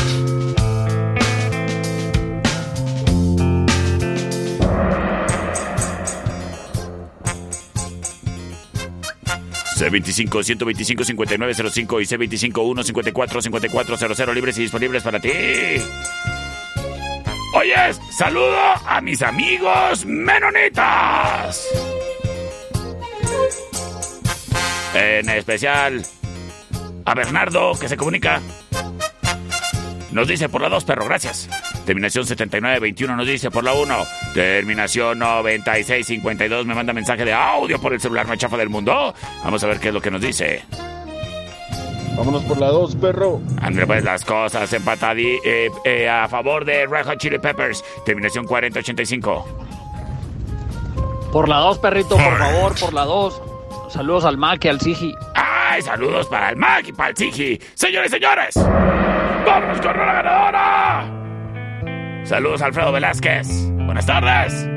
C25 9.76 10.44
125 10.44 11.04
5905 11.04 12.00
y 12.00 12.06
C25 12.06 12.64
154 12.64 13.42
5400 13.42 14.36
libres 14.36 14.58
y 14.58 14.62
disponibles 14.62 15.04
para 15.04 15.20
ti. 15.20 15.32
Oyes, 17.54 18.00
saludo 18.18 18.58
a 18.86 19.02
mis 19.02 19.22
amigos 19.22 20.06
menonitas. 20.06 21.68
En 25.00 25.30
especial 25.30 26.02
a 27.06 27.14
Bernardo, 27.14 27.74
que 27.80 27.88
se 27.88 27.96
comunica. 27.96 28.42
Nos 30.12 30.28
dice 30.28 30.50
por 30.50 30.62
la 30.62 30.70
2, 30.70 30.86
perro, 30.86 31.06
gracias. 31.06 31.48
Terminación 31.86 32.26
7921 32.26 33.16
nos 33.16 33.28
dice 33.28 33.52
por 33.52 33.64
la 33.64 33.74
1. 33.74 33.96
Terminación 34.34 35.20
9652 35.20 36.66
me 36.66 36.74
manda 36.74 36.94
mensaje 36.94 37.24
de 37.26 37.34
audio 37.34 37.80
por 37.80 37.94
el 37.94 38.02
celular 38.02 38.26
más 38.28 38.40
chafa 38.40 38.58
del 38.58 38.70
mundo. 38.70 39.14
Vamos 39.44 39.64
a 39.64 39.68
ver 39.68 39.80
qué 39.80 39.90
es 39.90 39.94
lo 39.94 40.02
que 40.02 40.10
nos 40.10 40.22
dice. 40.22 40.64
Vámonos 42.18 42.44
por 42.46 42.58
la 42.58 42.70
2, 42.70 42.96
perro. 42.96 43.40
André, 43.62 43.86
pues 43.86 44.04
las 44.04 44.26
cosas 44.26 44.74
empatadí 44.74 45.38
eh, 45.46 45.70
eh, 45.86 46.10
a 46.10 46.28
favor 46.28 46.66
de 46.66 46.88
Red 46.88 47.06
Hot 47.06 47.20
Chili 47.20 47.38
Peppers. 47.38 47.84
Terminación 48.04 48.46
4085. 48.48 49.46
Por 51.32 51.48
la 51.48 51.58
2, 51.58 51.78
perrito, 51.78 52.18
por 52.18 52.38
favor, 52.40 52.80
por 52.80 52.94
la 52.94 53.06
2. 53.06 53.42
Saludos 53.88 54.26
al 54.26 54.38
Mac 54.38 54.64
y 54.66 54.68
al 54.68 54.82
Sigi. 54.82 55.16
¡Ay, 55.36 55.82
saludos 55.82 56.28
para 56.28 56.50
el 56.50 56.58
Mac 56.58 56.86
y 56.88 56.94
para 56.94 57.10
el 57.10 57.18
Sigi! 57.18 57.60
Señores 57.74 58.12
señores, 58.12 58.56
¡vámonos 59.46 59.82
con 59.82 59.98
la 59.98 60.14
ganadora! 60.14 62.24
Saludos 62.26 62.62
Alfredo 62.62 62.92
Velázquez. 62.92 63.48
Buenas 63.86 64.06
tardes. 64.06 64.77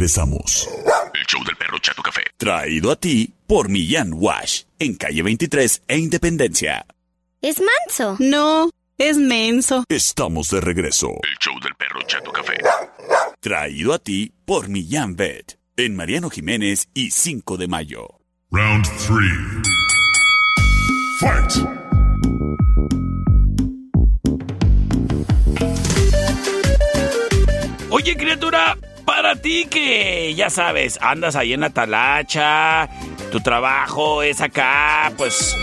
Regresamos. 0.00 0.66
El 1.12 1.26
show 1.26 1.44
del 1.44 1.56
perro 1.56 1.78
Chato 1.78 2.02
Café. 2.02 2.22
Traído 2.38 2.90
a 2.90 2.96
ti 2.96 3.34
por 3.46 3.68
Millán 3.68 4.14
Wash. 4.14 4.62
En 4.78 4.94
calle 4.94 5.22
23 5.22 5.82
e 5.86 5.98
Independencia. 5.98 6.86
Es 7.42 7.60
manso. 7.60 8.16
No, 8.18 8.70
es 8.96 9.18
menso. 9.18 9.84
Estamos 9.90 10.48
de 10.48 10.62
regreso. 10.62 11.08
El 11.22 11.36
show 11.38 11.52
del 11.60 11.74
perro 11.74 12.00
Chato 12.06 12.32
Café. 12.32 12.56
Traído 13.40 13.92
a 13.92 13.98
ti 13.98 14.32
por 14.46 14.70
Millán 14.70 15.16
Vet. 15.16 15.58
En 15.76 15.96
Mariano 15.96 16.30
Jiménez 16.30 16.88
y 16.94 17.10
5 17.10 17.58
de 17.58 17.68
mayo. 17.68 18.20
Round 18.50 18.86
three. 19.06 19.28
Fight! 21.20 21.90
Oye, 27.90 28.16
criatura, 28.16 28.78
para 29.04 29.36
ti 29.36 29.66
que 29.66 30.34
ya 30.34 30.50
sabes, 30.50 30.98
andas 31.00 31.36
ahí 31.36 31.52
en 31.52 31.60
la 31.60 31.70
talacha, 31.70 32.88
tu 33.30 33.40
trabajo 33.40 34.22
es 34.22 34.40
acá, 34.40 35.12
pues 35.16 35.56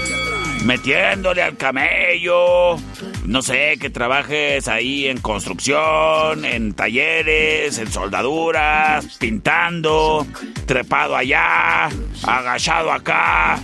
metiéndole 0.63 1.41
al 1.41 1.55
camello, 1.57 2.77
no 3.25 3.41
sé, 3.41 3.77
que 3.79 3.89
trabajes 3.89 4.67
ahí 4.67 5.07
en 5.07 5.19
construcción, 5.19 6.45
en 6.45 6.73
talleres, 6.73 7.77
en 7.77 7.91
soldaduras, 7.91 9.17
pintando, 9.17 10.25
trepado 10.65 11.15
allá, 11.15 11.89
agachado 12.23 12.91
acá. 12.91 13.59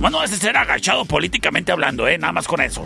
Bueno, 0.00 0.22
ese 0.22 0.36
será 0.36 0.62
agachado 0.62 1.04
políticamente 1.04 1.72
hablando, 1.72 2.06
¿eh? 2.08 2.18
Nada 2.18 2.32
más 2.32 2.46
con 2.46 2.60
eso. 2.60 2.84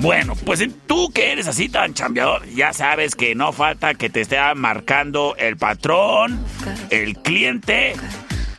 Bueno, 0.00 0.34
pues 0.44 0.62
tú 0.86 1.10
que 1.10 1.32
eres 1.32 1.48
así 1.48 1.68
tan 1.68 1.94
chambeador, 1.94 2.46
ya 2.50 2.72
sabes 2.72 3.14
que 3.14 3.34
no 3.34 3.52
falta 3.52 3.94
que 3.94 4.10
te 4.10 4.20
esté 4.20 4.36
marcando 4.54 5.34
el 5.38 5.56
patrón, 5.56 6.38
el 6.90 7.16
cliente 7.16 7.94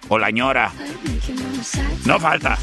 o 0.10 0.18
la 0.18 0.32
ñora. 0.32 0.72
No 2.06 2.20
falta. 2.20 2.58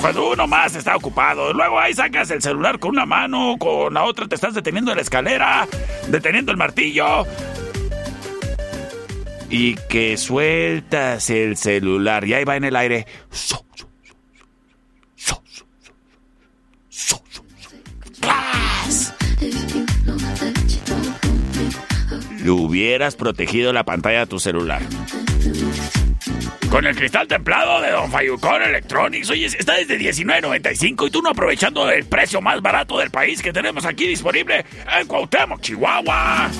Cuando 0.00 0.32
uno 0.32 0.46
más 0.46 0.74
está 0.74 0.96
ocupado, 0.96 1.52
luego 1.52 1.78
ahí 1.78 1.94
sacas 1.94 2.30
el 2.30 2.42
celular 2.42 2.78
con 2.78 2.90
una 2.90 3.06
mano, 3.06 3.56
con 3.58 3.94
la 3.94 4.04
otra 4.04 4.26
te 4.26 4.34
estás 4.34 4.54
deteniendo 4.54 4.90
en 4.90 4.96
la 4.96 5.02
escalera, 5.02 5.68
deteniendo 6.08 6.50
el 6.50 6.58
martillo. 6.58 7.26
Y 9.50 9.76
que 9.88 10.16
sueltas 10.16 11.30
el 11.30 11.56
celular 11.56 12.26
y 12.26 12.34
ahí 12.34 12.44
va 12.44 12.56
en 12.56 12.64
el 12.64 12.76
aire. 12.76 13.06
Le 22.44 22.50
hubieras 22.50 23.16
protegido 23.16 23.72
la 23.72 23.84
pantalla 23.84 24.20
de 24.20 24.26
tu 24.26 24.38
celular. 24.38 24.82
Con 26.70 26.86
el 26.86 26.94
cristal 26.94 27.26
templado 27.26 27.80
de 27.80 27.90
Don 27.90 28.10
Fayucón 28.10 28.62
Electronics. 28.62 29.30
Oye, 29.30 29.46
está 29.46 29.74
desde 29.74 29.98
$19.95 29.98 31.06
y 31.06 31.10
tú 31.10 31.22
no 31.22 31.30
aprovechando 31.30 31.88
el 31.88 32.04
precio 32.04 32.42
más 32.42 32.60
barato 32.60 32.98
del 32.98 33.10
país 33.10 33.40
que 33.40 33.50
tenemos 33.52 33.86
aquí 33.86 34.06
disponible 34.06 34.66
en 35.00 35.06
Cuauhtémoc, 35.06 35.62
Chihuahua. 35.62 36.50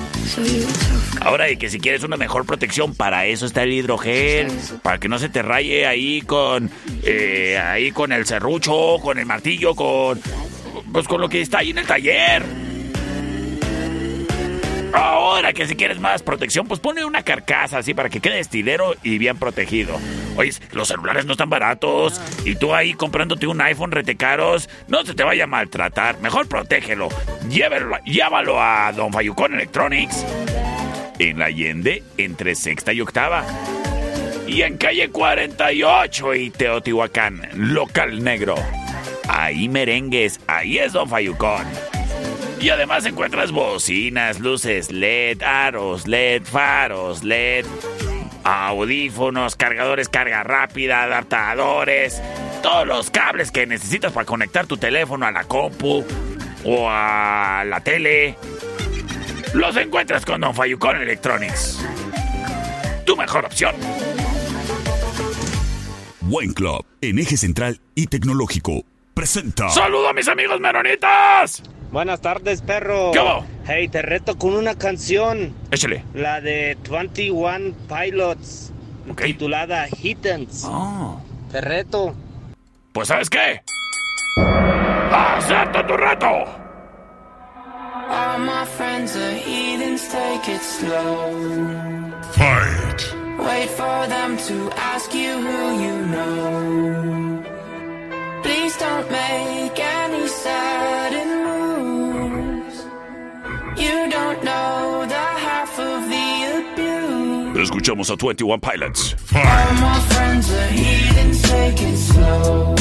Ahora, 1.21 1.51
y 1.51 1.59
que 1.59 1.69
si 1.69 1.79
quieres 1.81 2.03
una 2.03 2.17
mejor 2.17 2.47
protección, 2.47 2.95
para 2.95 3.27
eso 3.27 3.45
está 3.45 3.65
el 3.65 3.73
hidrogel. 3.73 4.49
Para 4.83 4.99
que 4.99 5.09
no 5.09 5.19
se 5.19 5.29
te 5.29 5.43
raye 5.43 5.87
ahí 5.87 6.23
con. 6.23 6.71
eh, 7.03 7.59
ahí 7.63 7.91
con 7.91 8.11
el 8.13 8.25
serrucho, 8.25 8.97
con 9.03 9.19
el 9.19 9.27
martillo, 9.27 9.75
con. 9.75 10.19
Pues 10.93 11.07
con 11.09 11.21
lo 11.21 11.29
que 11.29 11.43
está 11.43 11.59
ahí 11.59 11.71
en 11.71 11.79
el 11.79 11.87
taller. 11.87 12.43
Ahora 14.95 15.53
que 15.53 15.67
si 15.67 15.75
quieres 15.75 15.99
más 15.99 16.23
protección, 16.23 16.69
pues 16.69 16.79
pone 16.79 17.05
una 17.05 17.25
carcasa 17.25 17.79
así 17.79 17.95
para 17.95 18.09
que 18.09 18.21
quede 18.21 18.39
estilero 18.39 18.95
y 19.03 19.19
bien 19.19 19.37
protegido. 19.39 19.99
Oye, 20.37 20.53
los 20.73 20.89
celulares 20.89 21.27
no 21.27 21.33
están 21.33 21.51
baratos 21.51 22.21
y 22.45 22.55
tú 22.55 22.73
ahí 22.75 22.95
comprándote 22.95 23.49
un 23.49 23.61
iPhone 23.61 23.91
rete 23.91 24.17
caros, 24.17 24.69
no 24.87 25.05
se 25.05 25.15
te 25.15 25.25
vaya 25.25 25.45
a 25.45 25.49
maltratar. 25.49 26.21
Mejor 26.21 26.49
protégelo. 26.49 27.09
Llévalo, 27.49 27.97
llévalo 28.05 28.61
a 28.61 28.93
Don 28.93 29.13
Fayucón 29.13 29.55
Electronics. 29.55 30.25
En 31.19 31.39
la 31.39 31.47
Allende, 31.47 32.03
entre 32.17 32.55
sexta 32.55 32.93
y 32.93 33.01
octava. 33.01 33.45
Y 34.47 34.63
en 34.63 34.77
calle 34.77 35.09
48 35.09 36.35
y 36.35 36.51
Teotihuacán, 36.51 37.49
local 37.55 38.23
negro. 38.23 38.55
Ahí 39.29 39.69
merengues, 39.69 40.39
ahí 40.47 40.79
es 40.79 40.93
Don 40.93 41.09
Fayucón. 41.09 41.65
Y 42.65 42.71
además 42.71 43.05
encuentras 43.05 43.53
bocinas, 43.53 44.41
luces 44.41 44.91
LED, 44.91 45.43
aros 45.43 46.09
LED, 46.09 46.45
faros 46.45 47.23
LED, 47.23 47.67
audífonos, 48.43 49.55
cargadores 49.55 50.09
carga 50.09 50.43
rápida, 50.45 51.03
adaptadores, 51.03 52.23
todos 52.63 52.87
los 52.87 53.11
cables 53.11 53.51
que 53.51 53.67
necesitas 53.67 54.13
para 54.13 54.25
conectar 54.25 54.67
tu 54.67 54.79
teléfono 54.79 55.27
a 55.27 55.31
la 55.31 55.45
compu 55.45 56.07
o 56.65 56.89
a 56.89 57.65
la 57.67 57.81
tele. 57.81 58.39
Los 59.53 59.77
encuentras 59.77 60.25
con 60.25 60.41
Don 60.41 60.55
Fayucón 60.55 60.97
Electronics. 60.97 61.85
Tu 63.05 63.15
mejor 63.15 63.45
opción. 63.45 63.75
Buen 66.23 66.55
Club, 66.55 66.87
en 67.03 67.19
eje 67.19 67.37
central 67.37 67.79
y 67.95 68.07
tecnológico. 68.07 68.87
Presenta. 69.13 69.69
¡Saludo 69.69 70.09
a 70.09 70.15
mis 70.15 70.29
amigos 70.29 70.59
meronitas! 70.61 71.63
Buenas 71.95 72.21
tardes, 72.21 72.61
perro. 72.61 73.13
¿Qué 73.13 73.21
hubo? 73.21 73.45
Hey, 73.69 73.87
te 73.87 74.03
reto 74.03 74.37
con 74.37 74.55
una 74.55 74.75
canción. 74.75 75.55
Échale. 75.71 76.03
La 76.13 76.41
de 76.41 76.77
21 76.91 77.73
Pilots. 77.89 78.73
Titulada 79.17 79.87
Hittens. 80.03 80.65
Oh. 80.65 81.21
Te 81.53 81.61
reto. 81.61 82.17
Pues 82.93 83.07
¿sabes 83.07 83.31
qué? 83.31 83.63
¡Acepto 85.13 85.87
tu 85.87 85.97
reto! 85.97 86.27
All 88.11 88.41
my 88.41 88.67
friends 88.77 89.15
are 89.15 89.37
heathens, 89.37 90.09
take 90.09 90.53
it 90.53 90.63
slow. 90.63 91.31
Fight! 92.33 93.15
Wait 93.39 93.71
for 93.71 94.09
them 94.09 94.37
to 94.49 94.69
ask 94.77 95.15
you 95.15 95.39
who 95.39 95.81
you 95.81 96.07
know. 96.07 97.45
Please 98.43 98.77
don't 98.79 99.09
make 99.13 99.64
Escuchamos 107.65 108.11
a 108.11 108.17
21 108.17 108.61
Pilots. 108.61 109.17
All 109.35 109.41
my 109.41 110.01
friends 110.09 110.51
are 110.51 110.69
heathens, 110.69 111.43
take 111.43 111.83
it 111.83 111.97
slow. 111.97 112.75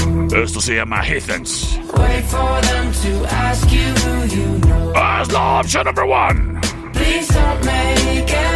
Esto 0.44 0.60
se 0.60 0.76
llama 0.76 1.02
Heathens. 1.02 1.80
Wait 1.98 2.24
for 2.26 2.62
them 2.62 2.92
to 2.92 3.26
ask 3.30 3.72
you 3.72 3.94
who 3.94 4.26
you 4.36 4.60
know. 4.60 4.94
As 4.96 5.32
la 5.32 5.60
option 5.60 5.84
number 5.86 6.06
one. 6.06 6.60
Please 6.94 7.28
don't 7.28 7.66
make 7.66 8.34
any 8.34 8.53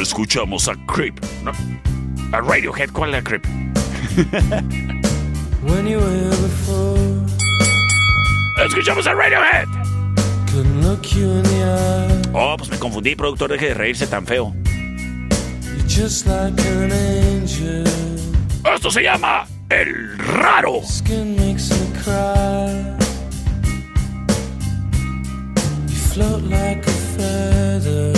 Escuchamos 0.00 0.68
a 0.68 0.76
Creep. 0.86 1.20
No, 1.42 1.50
a 2.32 2.40
Radiohead, 2.40 2.90
¿cuál 2.92 3.14
es 3.14 3.24
Creep? 3.24 3.44
When 5.62 5.88
you 5.88 5.98
were 5.98 6.30
before, 6.30 7.26
Escuchamos 8.64 9.08
a 9.08 9.14
Radiohead. 9.14 9.66
couldn't 10.46 10.82
look 10.82 11.12
you 11.14 11.30
in 11.30 11.42
the 11.42 11.64
eye. 11.64 12.22
Oh, 12.32 12.56
pues 12.56 12.70
me 12.70 12.78
confundí, 12.78 13.16
productor, 13.16 13.50
deje 13.50 13.66
de 13.68 13.74
reírse 13.74 14.06
tan 14.06 14.26
feo. 14.26 14.54
Just 15.90 16.24
like 16.28 16.54
an 16.66 16.92
angel. 16.92 17.84
Esto 18.64 18.92
se 18.92 19.02
llama 19.02 19.44
El 19.68 20.16
Raro. 20.18 20.82
Skin 20.84 21.34
makes 21.34 21.68
me 21.70 22.00
cry. 22.04 22.96
You 25.88 25.96
float 26.12 26.42
like 26.44 26.86
a 26.86 26.96
feather. 27.16 28.12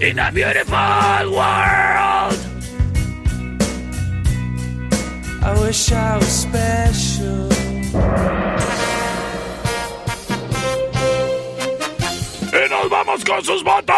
In 0.00 0.18
a 0.18 0.32
beautiful 0.32 1.32
world. 1.36 2.40
I 5.42 5.54
wish 5.60 5.92
I 5.92 6.16
was 6.16 6.28
special. 6.28 7.48
Y 12.68 12.70
nos 12.70 12.90
vamos 12.90 13.24
con 13.24 13.42
sus 13.44 13.64
votos. 13.64 13.94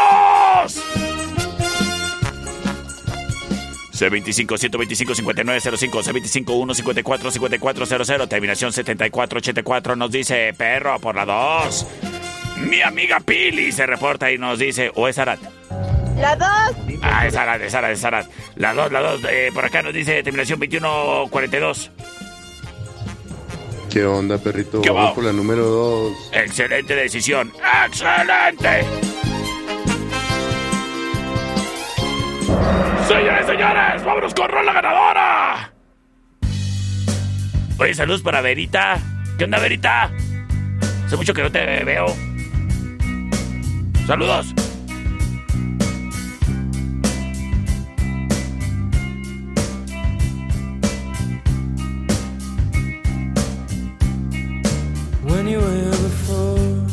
C25 3.92 4.58
125 4.58 5.14
5905 5.14 6.02
C25 6.02 6.74
154 6.74 7.30
5400 7.30 8.28
terminación 8.28 8.72
7484 8.72 9.96
nos 9.96 10.10
dice 10.10 10.54
perro 10.56 10.98
por 11.00 11.16
la 11.16 11.24
2. 11.24 11.86
Mi 12.68 12.80
amiga 12.82 13.20
Pili 13.20 13.72
se 13.72 13.86
reporta 13.86 14.30
y 14.30 14.38
nos 14.38 14.58
dice 14.58 14.92
o 14.94 15.08
es 15.08 15.18
Arat. 15.18 15.40
La 16.16 16.36
dos. 16.36 16.76
Ah, 17.02 17.26
es 17.26 17.34
Arat, 17.34 17.62
es 17.62 17.74
Arat, 17.74 17.92
es 17.92 18.04
Arat. 18.04 18.26
La 18.56 18.74
2, 18.74 18.92
la 18.92 19.00
2 19.00 19.20
por 19.54 19.64
acá 19.64 19.82
nos 19.82 19.94
dice 19.94 20.22
terminación 20.22 20.60
2142. 20.60 21.90
¿Qué 23.90 24.04
onda, 24.04 24.38
perrito? 24.38 24.80
¿Qué 24.82 24.90
Vamos 24.90 25.10
va? 25.10 25.14
por 25.14 25.24
la 25.24 25.32
número 25.32 25.64
2. 25.64 26.30
Excelente 26.32 26.94
decisión. 26.94 27.52
Excelente. 27.86 28.84
Señores, 33.08 33.46
señores, 33.46 34.04
vámonos 34.04 34.34
con 34.34 34.48
la 34.64 34.72
ganadora. 34.72 35.72
Oye, 37.78 37.94
saludos 37.94 38.22
para 38.22 38.40
Verita. 38.40 38.98
¿Qué 39.36 39.44
onda, 39.44 39.58
Verita? 39.58 40.12
Hace 41.06 41.16
mucho 41.16 41.34
que 41.34 41.42
no 41.42 41.50
te 41.50 41.82
veo. 41.84 42.06
Saludos. 44.06 44.54
Were 55.56 55.90
before, 55.90 56.86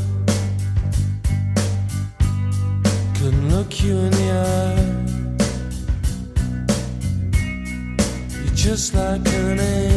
couldn't 3.14 3.50
look 3.52 3.84
you 3.84 3.96
in 3.98 4.12
the 4.12 4.32
eye. 4.32 4.88
You're 8.34 8.56
just 8.56 8.96
like 8.96 9.28
an 9.28 9.60
angel. 9.60 9.97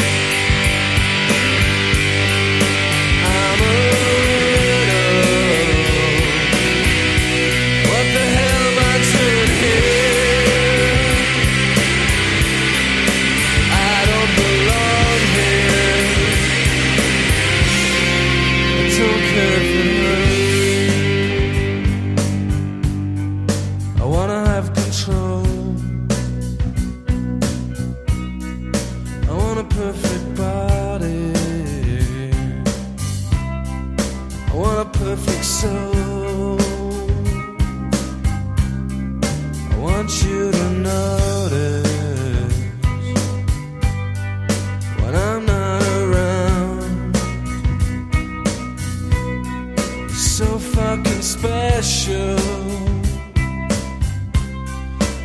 Special. 51.21 52.35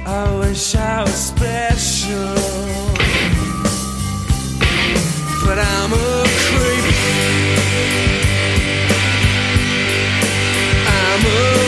I 0.07 0.39
wish 0.41 0.75
I 0.77 1.03
was 1.03 1.15
special. 1.15 2.35
But 5.45 5.59
I'm 5.59 5.93
a 5.93 6.25
creep. 6.49 6.85
I'm 10.87 11.27
a 11.27 11.66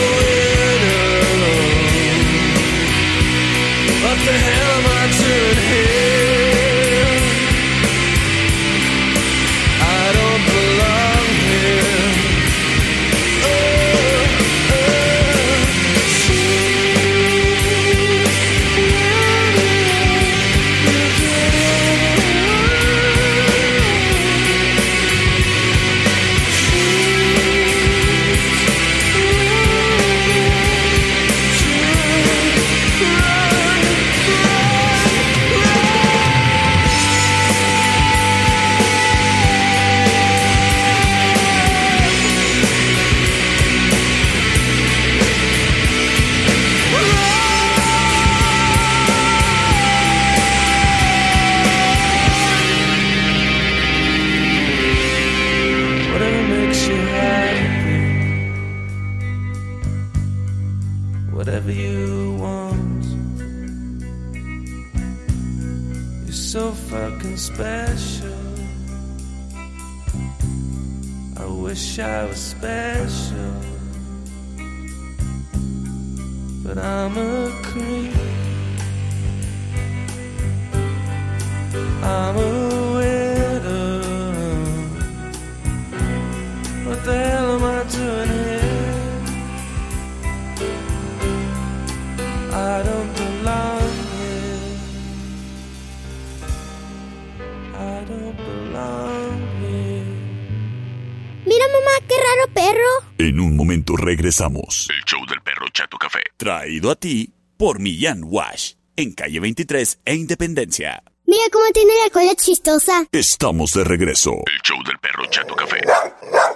regresamos. 104.29 104.87
El 104.89 105.03
show 105.05 105.25
del 105.25 105.41
perro 105.41 105.65
Chato 105.73 105.97
Café. 105.97 106.19
Traído 106.37 106.91
a 106.91 106.95
ti 106.95 107.33
por 107.57 107.79
Millán 107.79 108.21
Wash. 108.23 108.73
En 108.95 109.13
calle 109.13 109.39
23 109.39 110.01
e 110.05 110.15
Independencia. 110.15 111.01
Mira 111.25 111.43
cómo 111.51 111.65
tiene 111.73 111.93
la 112.03 112.11
cola 112.11 112.35
chistosa. 112.35 113.07
Estamos 113.11 113.73
de 113.73 113.83
regreso. 113.83 114.31
El 114.45 114.61
show 114.63 114.77
del 114.83 114.99
perro 114.99 115.25
Chato 115.31 115.55
Café. 115.55 115.77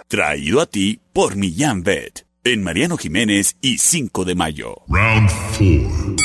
Traído 0.07 0.61
a 0.61 0.67
ti 0.67 0.99
por 1.13 1.35
Millán 1.35 1.83
Vet. 1.83 2.27
En 2.43 2.61
Mariano 2.61 2.97
Jiménez 2.97 3.55
y 3.61 3.77
5 3.79 4.25
de 4.25 4.35
mayo. 4.35 4.75
Round 4.87 5.29
4. 5.57 6.15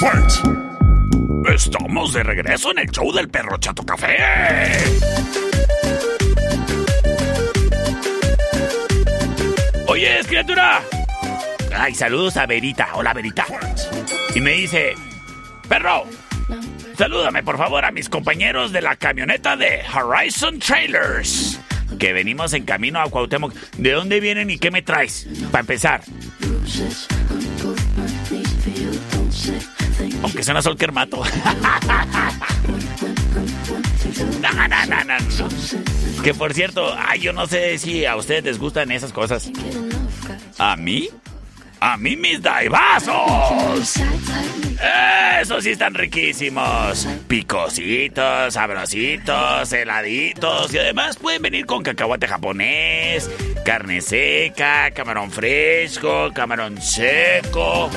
Fight! 0.00 1.54
Estamos 1.54 2.12
de 2.14 2.22
regreso 2.22 2.70
en 2.70 2.78
el 2.78 2.90
show 2.90 3.12
del 3.12 3.28
perro 3.28 3.58
Chato 3.58 3.82
Café. 3.84 4.16
Oye, 9.98 10.20
criatura. 10.28 10.80
Ay, 11.76 11.92
saludos 11.92 12.36
a 12.36 12.46
Verita. 12.46 12.90
Hola, 12.94 13.12
Verita. 13.12 13.44
Y 14.32 14.40
me 14.40 14.52
dice, 14.52 14.94
perro, 15.68 16.04
salúdame 16.96 17.42
por 17.42 17.58
favor 17.58 17.84
a 17.84 17.90
mis 17.90 18.08
compañeros 18.08 18.70
de 18.70 18.80
la 18.80 18.94
camioneta 18.94 19.56
de 19.56 19.82
Horizon 19.92 20.60
Trailers. 20.60 21.58
Que 21.98 22.12
venimos 22.12 22.52
en 22.52 22.64
camino 22.64 23.00
a 23.00 23.10
Cuauhtémoc. 23.10 23.52
¿De 23.76 23.90
dónde 23.90 24.20
vienen 24.20 24.50
y 24.50 24.58
qué 24.58 24.70
me 24.70 24.82
traes? 24.82 25.26
Para 25.50 25.62
empezar. 25.62 26.02
Aunque 30.22 30.42
suena 30.42 30.62
Sol 30.62 30.76
Kermato. 30.76 31.22
No, 34.40 34.50
no. 35.04 36.22
Que 36.22 36.34
por 36.34 36.54
cierto, 36.54 36.94
ay, 36.96 37.20
yo 37.20 37.32
no 37.32 37.46
sé 37.46 37.78
si 37.78 38.04
a 38.04 38.16
ustedes 38.16 38.44
les 38.44 38.58
gustan 38.58 38.90
esas 38.90 39.12
cosas. 39.12 39.50
¿A 40.58 40.76
mí? 40.76 41.08
¡A 41.80 41.96
mí 41.96 42.16
mis 42.16 42.42
daibazos! 42.42 43.94
Esos 45.40 45.62
sí 45.62 45.70
están 45.70 45.94
riquísimos. 45.94 47.06
Picositos, 47.28 48.54
sabrositos, 48.54 49.72
heladitos. 49.72 50.74
Y 50.74 50.78
además 50.78 51.16
pueden 51.16 51.42
venir 51.42 51.66
con 51.66 51.82
cacahuate 51.82 52.26
japonés, 52.26 53.30
carne 53.64 54.00
seca, 54.00 54.90
camarón 54.90 55.30
fresco, 55.30 56.30
camarón 56.34 56.80
seco. 56.82 57.90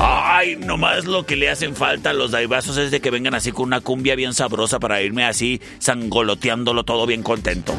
Ay, 0.00 0.56
nomás 0.56 1.04
lo 1.04 1.24
que 1.24 1.36
le 1.36 1.48
hacen 1.48 1.76
falta 1.76 2.10
a 2.10 2.14
los 2.14 2.30
daibazos 2.30 2.76
es 2.76 2.90
de 2.90 3.00
que 3.00 3.10
vengan 3.10 3.34
así 3.34 3.52
con 3.52 3.64
una 3.64 3.80
cumbia 3.80 4.14
bien 4.14 4.34
sabrosa 4.34 4.78
para 4.78 5.00
irme 5.02 5.24
así 5.24 5.60
sangoloteándolo 5.78 6.84
todo 6.84 7.06
bien 7.06 7.22
contento. 7.22 7.74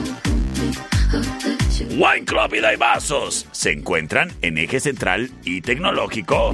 Wine 1.97 2.26
Club 2.26 2.55
y 2.55 2.59
Daibazos 2.59 3.47
se 3.51 3.72
encuentran 3.72 4.32
en 4.41 4.57
Eje 4.57 4.80
Central 4.80 5.32
y 5.43 5.61
Tecnológico 5.61 6.53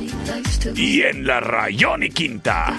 y 0.75 1.01
en 1.01 1.25
la 1.25 1.39
Rayón 1.39 2.03
y 2.03 2.09
Quinta. 2.09 2.77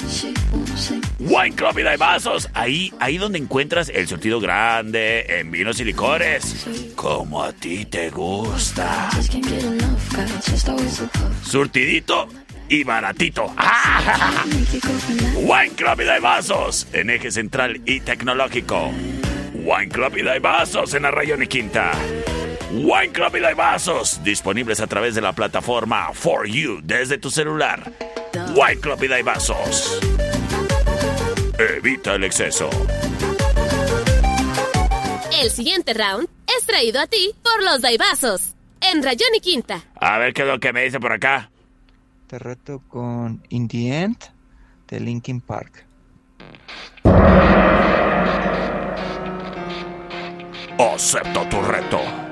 Wine 1.18 1.56
Club 1.56 1.78
y 1.78 1.82
Daibazos, 1.82 2.48
ahí, 2.54 2.92
ahí 3.00 3.18
donde 3.18 3.38
encuentras 3.38 3.88
el 3.88 4.06
surtido 4.06 4.38
grande 4.38 5.40
en 5.40 5.50
vinos 5.50 5.80
y 5.80 5.84
licores, 5.84 6.66
como 6.94 7.42
a 7.42 7.52
ti 7.52 7.84
te 7.84 8.10
gusta. 8.10 9.10
Surtidito 11.42 12.28
y 12.72 12.84
baratito. 12.84 13.52
¡Ah! 13.58 14.44
Wine 15.36 15.74
Club 15.76 16.00
y 16.00 16.04
Daibazos 16.04 16.88
en 16.94 17.10
Eje 17.10 17.30
Central 17.30 17.82
y 17.84 18.00
Tecnológico. 18.00 18.90
Wine 19.52 19.90
Club 19.90 20.16
y 20.16 20.22
Daibazos 20.22 20.94
en 20.94 21.04
Arrayón 21.04 21.42
y 21.42 21.48
Quinta. 21.48 21.92
Wine 22.70 23.12
Club 23.12 23.36
y 23.36 23.40
Daibazos 23.40 24.24
disponibles 24.24 24.80
a 24.80 24.86
través 24.86 25.14
de 25.14 25.20
la 25.20 25.34
plataforma 25.34 26.14
For 26.14 26.46
You 26.46 26.80
desde 26.82 27.18
tu 27.18 27.30
celular. 27.30 27.92
Wine 28.54 28.80
Club 28.80 29.02
y 29.04 29.08
Daibazos. 29.08 30.00
Evita 31.58 32.14
el 32.14 32.24
exceso. 32.24 32.70
El 35.38 35.50
siguiente 35.50 35.92
round 35.92 36.26
es 36.58 36.64
traído 36.64 37.00
a 37.00 37.06
ti 37.06 37.34
por 37.42 37.62
los 37.62 37.82
Daibazos. 37.82 38.54
En 38.80 39.02
Rayón 39.02 39.34
y 39.36 39.40
Quinta. 39.40 39.82
A 40.00 40.16
ver 40.16 40.32
qué 40.32 40.40
es 40.40 40.48
lo 40.48 40.58
que 40.58 40.72
me 40.72 40.84
dice 40.84 40.98
por 40.98 41.12
acá. 41.12 41.51
Te 42.32 42.38
reto 42.38 42.80
con 42.88 43.42
In 43.48 43.68
the 43.68 43.94
End 43.94 44.16
de 44.86 44.98
Linkin 45.00 45.42
Park. 45.42 45.84
Acepto 50.78 51.46
tu 51.48 51.60
reto. 51.60 52.31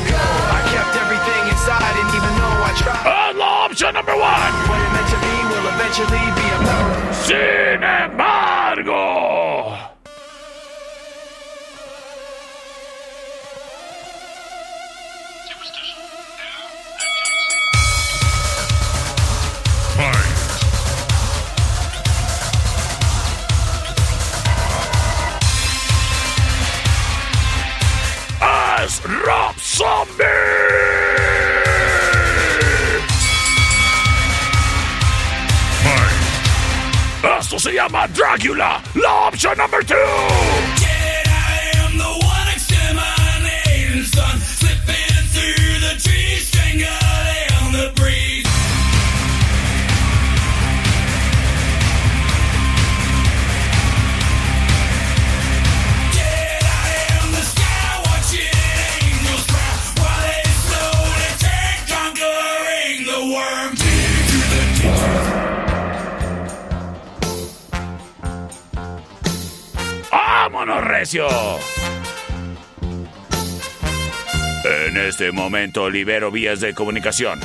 tried. 2.81 3.29
And 3.29 3.37
law 3.37 3.65
option 3.65 3.93
number 3.93 4.15
one. 4.15 4.53
What 4.69 4.79
it 4.81 4.91
meant 4.93 5.09
to 5.13 5.19
be 5.21 5.35
will 5.49 5.67
eventually 5.73 6.25
be 6.37 6.45
a 6.49 6.59
memory. 6.65 7.13
Sin 7.13 7.83
embargo. 7.83 9.31
Rob 29.25 29.57
Zombie. 29.57 30.90
Esto 37.51 37.69
se 37.69 37.75
llama 37.75 38.07
Dracula, 38.07 38.81
la 38.95 39.27
opción 39.27 39.57
number 39.57 39.83
two. 39.83 40.80
¡Vámonos, 70.51 70.83
Recio! 70.83 71.27
En 74.65 74.97
este 74.97 75.31
momento 75.31 75.89
libero 75.89 76.29
vías 76.29 76.59
de 76.59 76.73
comunicación. 76.73 77.39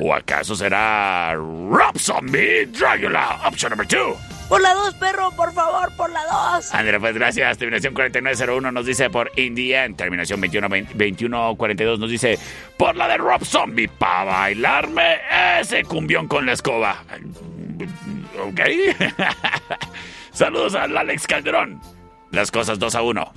¿O 0.01 0.13
acaso 0.15 0.57
será 0.57 1.35
Rob 1.35 1.99
Zombie, 1.99 2.67
Dracula, 2.67 3.41
option 3.45 3.71
number 3.71 3.87
two? 3.87 4.17
Por 4.55 4.63
la 4.63 4.73
2, 4.73 4.95
perro, 4.95 5.33
por 5.33 5.53
favor, 5.53 5.91
por 5.97 6.13
la 6.13 6.23
2. 6.55 6.75
André, 6.75 7.01
pues 7.01 7.13
gracias. 7.13 7.59
Terminación 7.59 7.93
4901 7.93 8.71
nos 8.71 8.87
dice 8.87 9.11
por 9.11 9.33
In 9.35 9.57
the 9.57 9.75
End. 9.75 9.97
Terminación 9.97 10.41
21, 10.41 10.69
2142 10.69 11.99
nos 11.99 12.09
dice 12.09 12.39
por 12.77 12.95
la 12.95 13.09
de 13.09 13.17
Rob 13.17 13.45
Zombie. 13.45 13.89
Para 13.89 14.23
bailarme 14.23 15.17
ese 15.59 15.83
cumbión 15.83 16.29
con 16.29 16.47
la 16.47 16.53
escoba. 16.53 17.03
Ok. 18.47 18.61
Saludos 20.33 20.77
al 20.77 20.97
Alex 20.97 21.27
Calderón. 21.27 21.81
Las 22.31 22.53
cosas 22.53 22.79
2 22.79 22.95
a 22.95 23.03
1. 23.03 23.33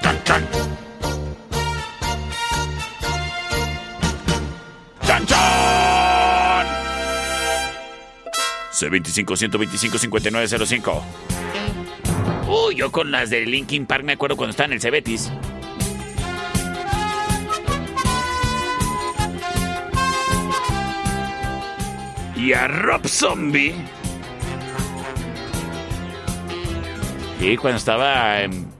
Chan, 0.00 0.24
chan. 0.24 0.63
C25-125-5905. 8.74 11.02
Uy, 12.48 12.74
yo 12.74 12.90
con 12.92 13.10
las 13.10 13.30
de 13.30 13.46
Linkin 13.46 13.86
Park 13.86 14.04
me 14.04 14.12
acuerdo 14.12 14.36
cuando 14.36 14.50
estaba 14.50 14.66
en 14.66 14.74
el 14.74 14.80
Cebetis. 14.80 15.32
Y 22.36 22.52
a 22.52 22.68
Rob 22.68 23.06
Zombie. 23.06 23.74
Y 27.40 27.56
cuando 27.56 27.78
estaba 27.78 28.42
en. 28.42 28.72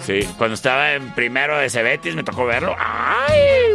Sí, 0.00 0.28
cuando 0.36 0.54
estaba 0.54 0.94
en 0.94 1.14
primero 1.14 1.56
de 1.58 1.70
Cebetis 1.70 2.14
me 2.14 2.24
tocó 2.24 2.44
verlo. 2.44 2.76
¡Ay! 2.78 3.70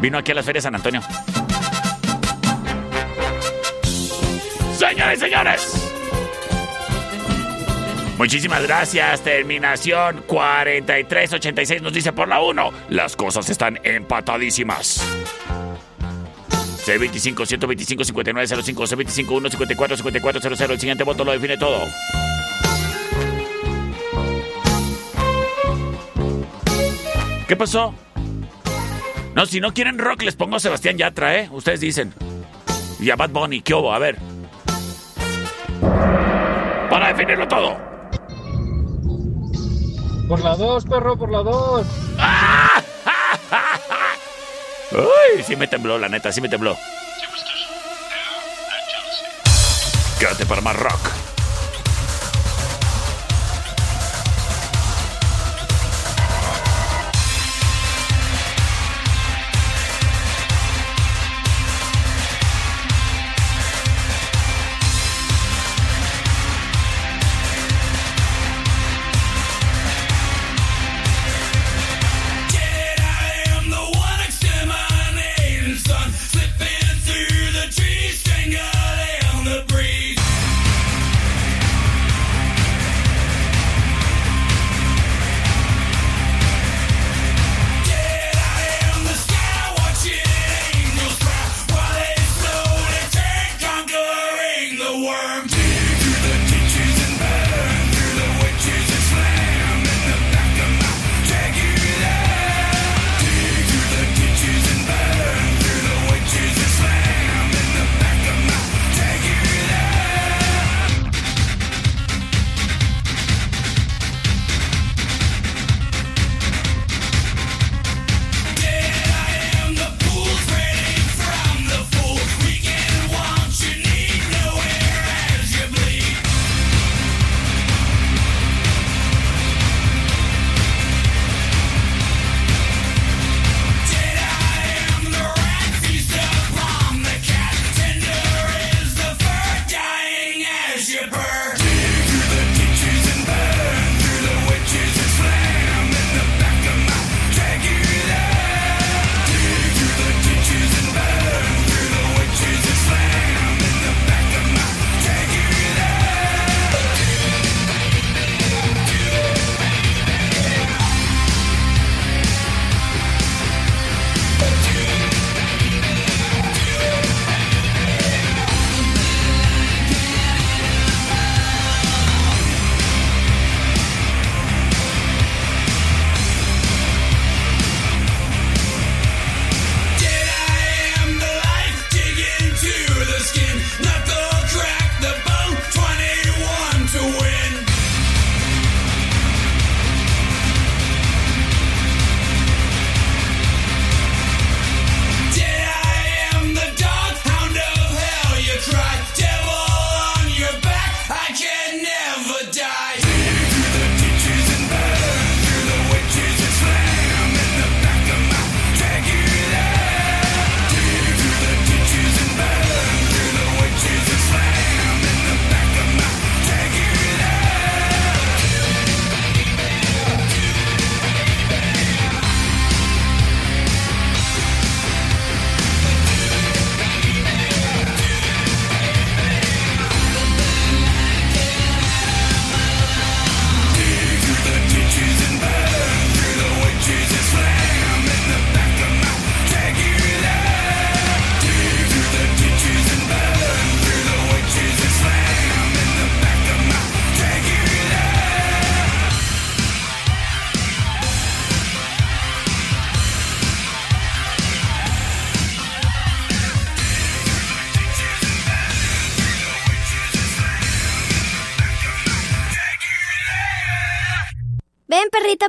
Vino 0.00 0.18
aquí 0.18 0.32
a 0.32 0.34
las 0.34 0.46
ferias 0.46 0.64
San 0.64 0.74
Antonio. 0.74 1.02
Señores, 4.90 5.20
señores. 5.20 5.92
Muchísimas 8.18 8.60
gracias. 8.64 9.22
Terminación 9.22 10.24
4386 10.26 11.80
nos 11.80 11.92
dice 11.92 12.12
por 12.12 12.26
la 12.26 12.42
1. 12.42 12.72
Las 12.88 13.14
cosas 13.14 13.48
están 13.50 13.78
empatadísimas. 13.84 15.00
C25 16.84 17.46
125 17.46 18.04
5905 18.04 18.82
C25 18.84 19.30
1 19.30 19.50
54 19.50 19.96
5400 19.96 20.70
El 20.70 20.80
siguiente 20.80 21.04
voto 21.04 21.24
lo 21.24 21.30
define 21.30 21.56
todo. 21.56 21.86
¿Qué 27.46 27.54
pasó? 27.54 27.94
No, 29.36 29.46
si 29.46 29.60
no 29.60 29.72
quieren 29.72 29.98
rock, 29.98 30.22
les 30.22 30.34
pongo 30.34 30.56
a 30.56 30.60
Sebastián 30.60 30.98
Yatra, 30.98 31.38
¿eh? 31.38 31.48
Ustedes 31.52 31.78
dicen. 31.78 32.12
Y 32.98 33.10
a 33.10 33.14
Bad 33.14 33.30
Bunny, 33.30 33.60
¿qué 33.60 33.72
hubo? 33.72 33.94
A 33.94 34.00
ver. 34.00 34.18
Para 36.90 37.08
definirlo 37.08 37.46
todo. 37.46 37.76
Por 40.28 40.40
la 40.40 40.56
2, 40.56 40.84
perro, 40.84 41.16
por 41.16 41.30
la 41.30 41.38
2. 41.38 41.86
Uy, 44.92 45.42
sí 45.46 45.56
me 45.56 45.68
tembló, 45.68 45.98
la 45.98 46.08
neta, 46.08 46.32
sí 46.32 46.40
me 46.40 46.48
tembló. 46.48 46.76
Quédate 50.18 50.44
para 50.46 50.60
más 50.60 50.76
rock. 50.76 51.19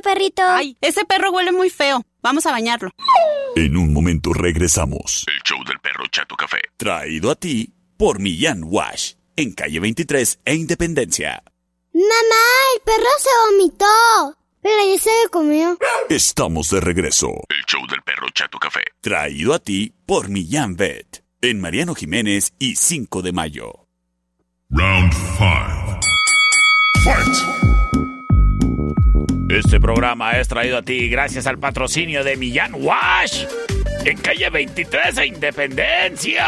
perrito. 0.00 0.42
Ay, 0.46 0.76
ese 0.80 1.04
perro 1.04 1.30
huele 1.30 1.52
muy 1.52 1.70
feo. 1.70 2.02
Vamos 2.22 2.46
a 2.46 2.52
bañarlo. 2.52 2.90
En 3.56 3.76
un 3.76 3.92
momento 3.92 4.32
regresamos. 4.32 5.24
El 5.28 5.42
show 5.42 5.62
del 5.64 5.78
perro 5.80 6.04
Chato 6.10 6.36
Café. 6.36 6.60
Traído 6.76 7.30
a 7.30 7.34
ti 7.34 7.74
por 7.96 8.20
Millán 8.20 8.62
Wash. 8.64 9.14
En 9.36 9.52
calle 9.52 9.80
23 9.80 10.40
e 10.44 10.54
Independencia. 10.54 11.42
Mamá, 11.92 12.44
el 12.74 12.82
perro 12.82 13.08
se 13.18 13.30
vomitó. 13.50 14.38
Pero 14.62 14.94
ya 14.94 15.00
se 15.00 15.10
lo 15.24 15.30
comió. 15.30 15.78
Estamos 16.08 16.70
de 16.70 16.80
regreso. 16.80 17.28
El 17.48 17.64
show 17.66 17.84
del 17.88 18.00
perro 18.02 18.28
Chato 18.32 18.58
Café. 18.58 18.82
Traído 19.00 19.54
a 19.54 19.58
ti 19.58 19.92
por 20.06 20.28
Millán 20.28 20.76
Vet. 20.76 21.24
En 21.40 21.60
Mariano 21.60 21.94
Jiménez 21.96 22.54
y 22.58 22.76
5 22.76 23.22
de 23.22 23.32
mayo. 23.32 23.88
Round 24.70 25.12
5. 25.12 26.00
Fight! 27.04 27.61
Este 29.52 29.78
programa 29.78 30.32
es 30.32 30.48
traído 30.48 30.78
a 30.78 30.82
ti 30.82 31.10
gracias 31.10 31.46
al 31.46 31.58
patrocinio 31.58 32.24
de 32.24 32.36
Millán 32.38 32.72
Wash. 32.74 33.44
En 34.02 34.16
calle 34.16 34.48
23 34.48 35.18
e 35.18 35.26
Independencia. 35.26 36.46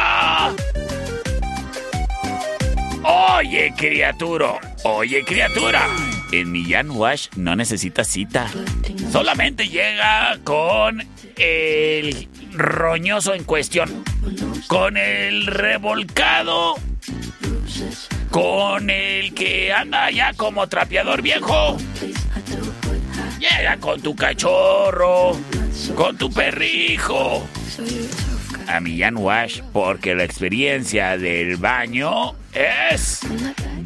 Oye, 3.03 3.75
criatura. 3.77 4.59
Oye, 4.85 5.23
criatura. 5.23 5.87
En 6.33 6.51
Millán 6.51 6.93
Wash 6.93 7.29
no 7.37 7.55
necesitas 7.55 8.09
cita. 8.09 8.51
Solamente 9.13 9.69
llega 9.69 10.39
con 10.43 11.07
el 11.37 12.27
roñoso 12.55 13.35
en 13.35 13.45
cuestión. 13.45 14.03
Con 14.67 14.97
el 14.97 15.47
revolcado. 15.47 16.77
Con 18.31 18.89
el 18.89 19.35
que 19.35 19.75
anda 19.75 20.11
ya 20.11 20.33
como 20.33 20.67
trapeador 20.71 21.21
viejo. 21.21 21.77
Llega 23.51 23.77
con 23.77 24.01
tu 24.01 24.15
cachorro. 24.17 25.33
Con 25.95 26.17
tu 26.17 26.31
perrijo. 26.31 27.47
A 28.67 28.81
Millán 28.81 29.17
Wash 29.19 29.61
porque 29.73 30.15
la 30.15 30.25
experiencia 30.25 31.19
del 31.19 31.57
baño 31.57 32.35
es 32.55 33.21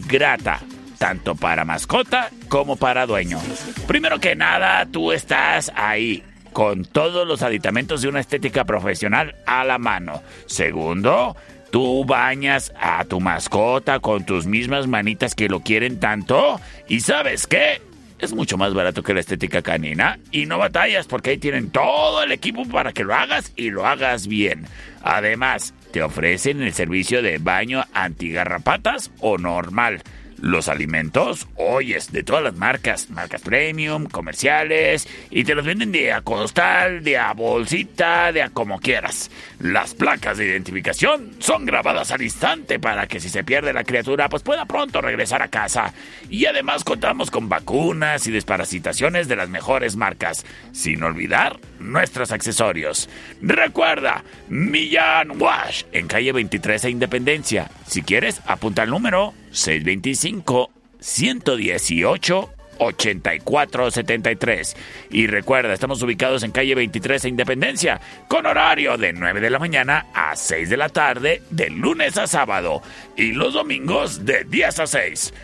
grata 0.07 0.61
tanto 0.99 1.35
para 1.35 1.65
mascota 1.65 2.31
como 2.49 2.77
para 2.77 3.07
dueño. 3.07 3.41
Primero 3.87 4.21
que 4.21 4.37
nada, 4.37 4.87
tú 4.87 5.13
estás 5.13 5.73
ahí 5.75 6.23
con 6.53 6.85
todos 6.85 7.27
los 7.27 7.43
aditamentos 7.43 8.03
de 8.03 8.09
una 8.09 8.21
estética 8.21 8.65
profesional 8.65 9.35
a 9.47 9.65
la 9.65 9.79
mano. 9.79 10.23
Segundo, 10.47 11.37
tú 11.71 12.05
bañas 12.05 12.73
a 12.81 13.05
tu 13.05 13.21
mascota 13.21 14.01
con 14.01 14.25
tus 14.25 14.47
mismas 14.47 14.87
manitas 14.87 15.35
que 15.35 15.49
lo 15.49 15.61
quieren 15.61 15.99
tanto. 15.99 16.61
¿Y 16.89 17.01
sabes 17.01 17.47
qué? 17.47 17.88
Es 18.19 18.35
mucho 18.35 18.59
más 18.59 18.75
barato 18.75 19.03
que 19.03 19.15
la 19.15 19.21
estética 19.21 19.63
canina 19.63 20.19
y 20.33 20.47
no 20.47 20.59
batallas 20.59 21.07
porque 21.07 21.31
ahí 21.31 21.39
tienen 21.39 21.71
todo 21.71 22.23
el 22.23 22.33
equipo 22.33 22.65
para 22.65 22.93
que 22.93 23.05
lo 23.05 23.15
hagas 23.15 23.53
y 23.55 23.71
lo 23.71 23.87
hagas 23.87 24.27
bien. 24.27 24.67
Además, 25.03 25.73
te 25.93 26.03
ofrecen 26.03 26.61
el 26.63 26.73
servicio 26.73 27.23
de 27.23 27.39
baño 27.39 27.85
antigarrapatas 27.95 29.13
o 29.21 29.39
normal. 29.39 30.03
Los 30.41 30.69
alimentos, 30.69 31.49
oyes, 31.57 32.13
de 32.13 32.23
todas 32.23 32.43
las 32.43 32.55
marcas, 32.55 33.11
marcas 33.11 33.43
premium, 33.43 34.07
comerciales, 34.07 35.09
y 35.31 35.45
te 35.45 35.55
los 35.55 35.65
venden 35.65 35.91
de 35.91 36.13
a 36.13 36.21
costal, 36.21 37.03
de 37.03 37.19
a 37.19 37.33
bolsita, 37.33 38.31
de 38.33 38.43
a 38.43 38.51
como 38.51 38.79
quieras. 38.79 39.31
Las 39.59 39.95
placas 39.95 40.39
de 40.39 40.47
identificación 40.47 41.33
son 41.41 41.67
grabadas 41.67 42.13
al 42.13 42.23
instante 42.23 42.79
para 42.79 43.07
que 43.09 43.19
si 43.19 43.29
se 43.29 43.43
pierde 43.43 43.73
la 43.73 43.85
criatura, 43.85 44.29
pues 44.29 44.43
pueda 44.43 44.65
pronto 44.65 45.01
regresar 45.01 45.43
a 45.43 45.49
casa. 45.49 45.93
Y 46.31 46.47
además 46.47 46.85
contamos 46.85 47.31
con 47.31 47.49
vacunas 47.49 48.27
y 48.27 48.31
desparasitaciones 48.31 49.27
de 49.27 49.37
las 49.37 49.49
mejores 49.49 49.97
marcas, 49.97 50.47
sin 50.73 51.03
olvidar 51.03 51.59
nuestros 51.81 52.31
accesorios. 52.31 53.09
Recuerda, 53.43 54.23
Millán 54.49 55.41
Wash, 55.41 55.83
en 55.93 56.07
calle 56.07 56.33
23 56.33 56.85
e 56.85 56.91
Independencia. 56.91 57.71
Si 57.87 58.03
quieres, 58.03 58.41
apunta 58.47 58.85
el 58.85 58.91
número 58.91 59.35
625 59.51 60.71
118 61.01 62.51
8473. 62.79 64.77
Y 65.11 65.27
recuerda, 65.27 65.75
estamos 65.75 66.03
ubicados 66.03 66.43
en 66.43 66.53
calle 66.53 66.75
23 66.75 67.25
e 67.25 67.29
Independencia, 67.29 68.01
con 68.29 68.47
horario 68.47 68.97
de 68.97 69.13
9 69.13 69.41
de 69.41 69.51
la 69.51 69.59
mañana 69.59 70.07
a 70.15 70.35
6 70.37 70.71
de 70.71 70.77
la 70.77 70.89
tarde, 70.89 71.43
de 71.51 71.71
lunes 71.71 72.17
a 72.17 72.27
sábado, 72.27 72.83
y 73.17 73.33
los 73.33 73.55
domingos 73.55 74.25
de 74.25 74.45
10 74.45 74.79
a 74.81 74.87
6. 74.87 75.35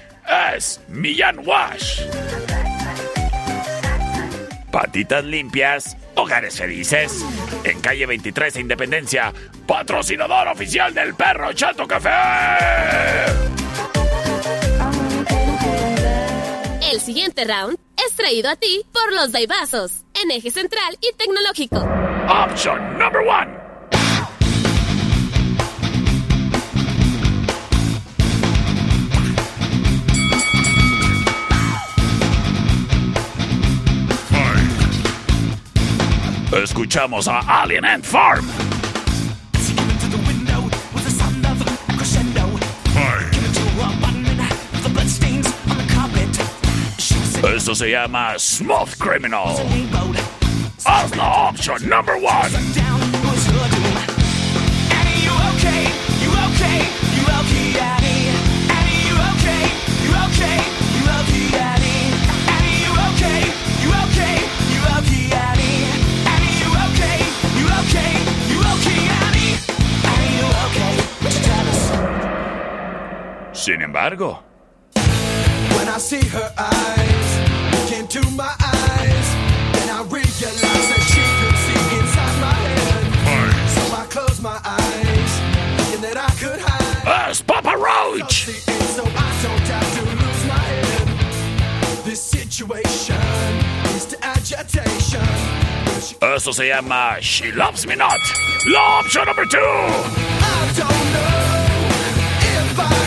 Es 0.55 0.81
Millán 0.89 1.41
Wash. 1.47 2.03
Patitas 4.71 5.25
limpias, 5.25 5.97
hogares 6.17 6.57
felices. 6.59 7.25
En 7.63 7.81
calle 7.81 8.07
23 8.07 8.57
e 8.57 8.61
Independencia, 8.61 9.33
patrocinador 9.67 10.49
oficial 10.49 10.93
del 10.93 11.15
perro 11.15 11.53
Chato 11.53 11.87
Café. 11.87 12.11
El 16.95 17.01
siguiente 17.01 17.45
round 17.45 17.77
es 18.07 18.15
traído 18.15 18.49
a 18.49 18.55
ti 18.55 18.87
por 18.93 19.13
los 19.13 19.33
Daibazos, 19.33 20.05
en 20.23 20.31
eje 20.31 20.53
central 20.53 20.97
y 21.01 21.13
tecnológico. 21.17 21.79
Option 22.29 22.97
number 22.97 23.21
one. 23.27 23.53
Escuchamos 36.63 37.27
a 37.27 37.41
Alien 37.41 37.85
Ant 37.85 38.05
Farm. 38.05 38.74
Esto 47.55 47.73
se 47.73 47.89
llama 47.89 48.37
Smooth 48.37 48.97
Criminal. 48.99 49.47
Hazlo 50.85 51.23
option 51.23 51.89
number 51.89 52.17
one. 52.17 52.25
Are 52.25 52.51
you 55.23 55.31
okay? 55.55 55.87
You 56.21 56.33
okay? 56.51 56.83
You 57.15 57.23
okay? 57.39 57.79
Are 57.79 58.03
you? 58.11 59.07
You 59.07 59.15
okay? 59.31 59.71
You 60.03 60.11
okay? 60.27 60.59
You 60.99 61.07
okay? 61.21 61.47
You 62.83 62.91
okay? 63.07 63.39
You 63.85 63.87
okay? 63.87 63.87
You 63.87 63.95
okay? 64.03 64.35
You 67.55 67.71
okay? 67.79 68.11
You 68.51 68.59
okay? 68.75 68.91
You 70.27 70.51
okay? 70.67 70.95
Sin 73.53 73.81
embargo, 73.81 74.43
When 75.77 75.89
I 75.89 75.99
see 75.99 76.27
her 76.29 76.53
eyes 76.59 77.34
look 77.85 77.99
into 77.99 78.21
my 78.31 78.55
eyes, 78.61 79.29
then 79.75 79.89
I 79.91 80.03
realize 80.09 80.87
that 80.91 81.05
she 81.11 81.21
could 81.41 81.57
see 81.65 81.83
inside 81.99 82.37
my 82.41 82.55
head. 82.65 83.05
So 83.75 83.83
I 83.95 84.07
close 84.07 84.41
my 84.41 84.59
eyes, 84.65 85.33
thinking 85.77 86.03
that 86.03 86.17
I 86.17 86.31
could 86.41 86.61
hide. 86.61 87.37
Papa 87.47 87.77
Roach. 87.77 88.47
So 88.95 89.03
I 89.05 89.31
don't 89.43 89.69
have 89.69 89.91
to 89.97 90.03
lose 90.03 90.45
my 90.47 90.55
head. 90.55 91.09
This 92.05 92.23
situation 92.23 93.17
leads 93.85 94.07
to 94.07 94.17
agitation. 94.25 95.21
Esto 96.23 96.53
se 96.53 96.69
llama 96.69 97.19
She 97.21 97.53
Loves 97.53 97.87
Me 97.87 97.97
Not. 97.97 98.21
La 98.67 99.01
option 99.01 99.25
number 99.27 99.45
two. 99.47 99.59
I 99.59 100.73
don't 100.77 101.13
know 101.13 101.55
if 102.63 102.79
I 102.79 103.04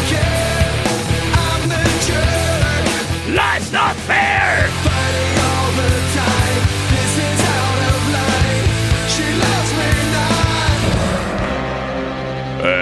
Life's 3.38 3.72
not 3.72 3.96
fair. 4.08 4.68
Fighting 4.82 5.38
all 5.46 5.72
the 5.78 5.94
time. 6.18 6.62
This 6.90 7.14
is 7.22 7.40
out 7.46 7.82
of 7.94 8.02
line. 8.18 8.66
She 9.14 9.28
loves 9.44 9.72
me 9.78 9.90
not. 10.16 10.48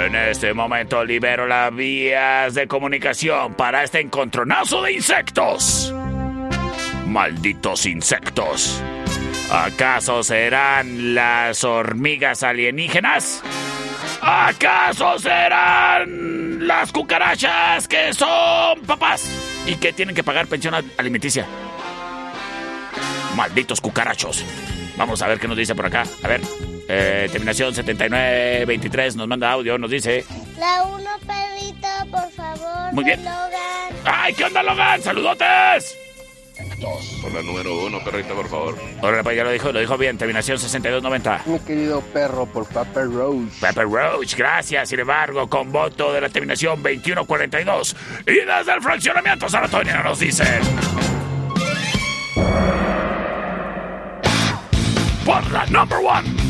En 0.08 0.16
este 0.16 0.54
momento 0.54 1.04
libero 1.04 1.46
las 1.46 1.76
vías 1.76 2.54
de 2.54 2.68
comunicación 2.68 3.56
para 3.56 3.84
este 3.84 4.00
encontronazo 4.00 4.82
de 4.82 4.94
insectos. 4.94 5.94
Malditos 7.06 7.86
insectos. 7.86 8.82
¿Acaso 9.52 10.24
serán 10.24 11.14
las 11.14 11.66
hormigas 11.66 12.44
alienígenas? 12.44 13.44
¿Acaso 14.22 15.20
serán 15.20 16.66
las 16.66 16.94
cucarachas 16.94 17.90
que 17.90 18.14
son 18.14 18.80
papás 18.88 19.55
y 19.66 19.76
que 19.76 19.94
tienen 19.94 20.16
que 20.16 20.24
pagar 20.24 20.48
pensión 20.48 20.76
alimenticia? 20.98 21.46
Malditos 23.36 23.82
cucarachos. 23.82 24.44
Vamos 24.98 25.22
a 25.22 25.28
ver 25.28 25.40
qué 25.40 25.48
nos 25.48 25.58
dice 25.58 25.76
por 25.76 25.86
acá. 25.86 26.04
A 26.24 26.28
ver. 26.28 26.42
Eh, 26.88 27.28
terminación 27.32 27.74
7923 27.74 29.16
nos 29.16 29.28
manda 29.28 29.52
audio, 29.52 29.78
nos 29.78 29.90
dice. 29.90 30.24
La 30.58 30.84
uno, 30.84 31.10
perrito, 31.26 31.88
por 32.12 32.32
favor. 32.32 32.94
Muy 32.94 33.04
bien. 33.04 33.24
Logan. 33.26 33.50
¡Ay, 34.06 34.34
qué 34.34 34.44
onda, 34.44 34.62
Logan! 34.62 35.02
¡Saludotes! 35.02 36.05
Por 37.22 37.34
la 37.34 37.42
número 37.42 37.86
uno, 37.86 38.04
perrito, 38.04 38.36
por 38.36 38.48
favor. 38.48 38.78
Ahora 39.02 39.24
pues 39.24 39.36
ya 39.36 39.44
lo 39.44 39.52
dijo, 39.52 39.72
lo 39.72 39.80
dijo 39.80 39.98
bien, 39.98 40.18
terminación 40.18 40.60
6290. 40.60 41.42
Mi 41.46 41.60
querido 41.60 42.02
perro, 42.02 42.46
por 42.46 42.68
Pepper 42.68 43.12
Roach. 43.12 43.50
Pepper 43.60 43.88
Roach, 43.90 44.36
gracias, 44.36 44.90
sin 44.90 45.00
embargo, 45.00 45.50
con 45.50 45.72
voto 45.72 46.14
de 46.14 46.22
la 46.22 46.30
terminación 46.30 46.82
2142. 46.84 47.96
Y 48.28 48.34
desde 48.34 48.74
el 48.74 48.82
fraccionamiento 48.82 49.50
Saratonia 49.50 50.04
nos 50.04 50.20
dicen... 50.20 50.62
Por 55.26 55.52
la 55.52 55.66
number 55.66 55.98
one. 55.98 56.45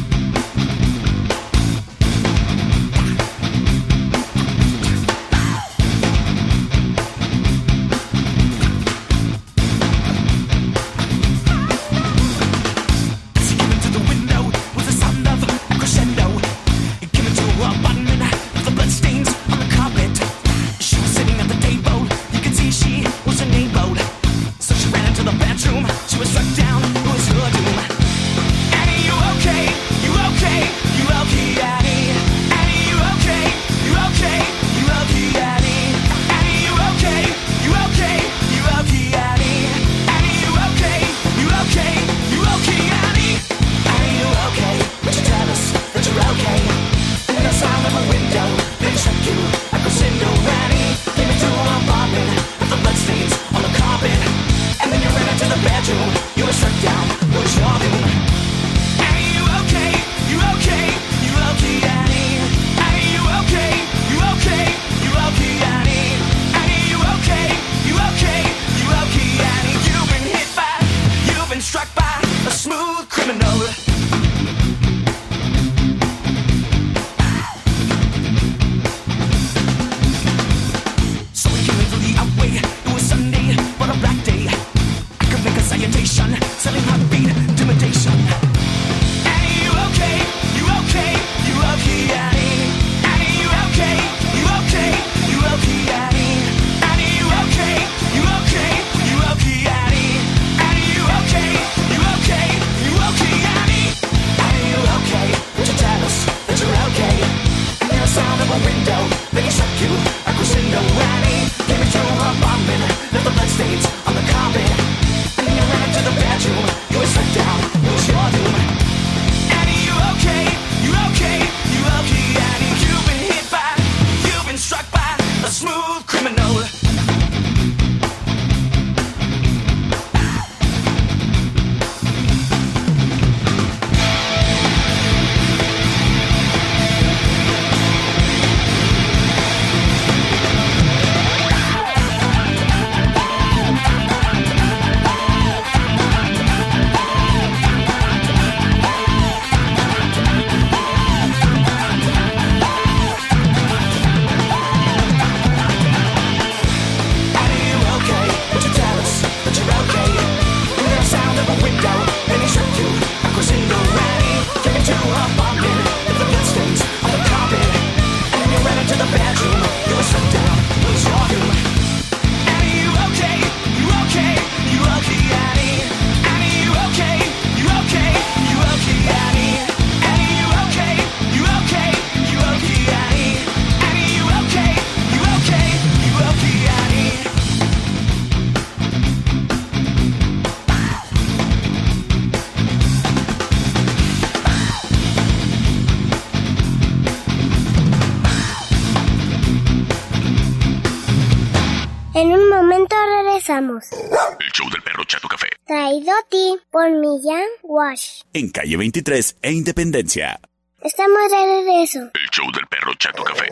Millán 207.15 207.47
Wash. 207.63 208.23
En 208.33 208.49
calle 208.49 208.75
23 208.75 209.37
e 209.41 209.51
Independencia. 209.53 210.39
Estamos 210.81 211.31
de 211.31 211.37
regreso. 211.45 211.99
El 212.13 212.29
show 212.29 212.45
del 212.51 212.67
perro 212.67 212.93
Chato 212.99 213.23
Café. 213.23 213.47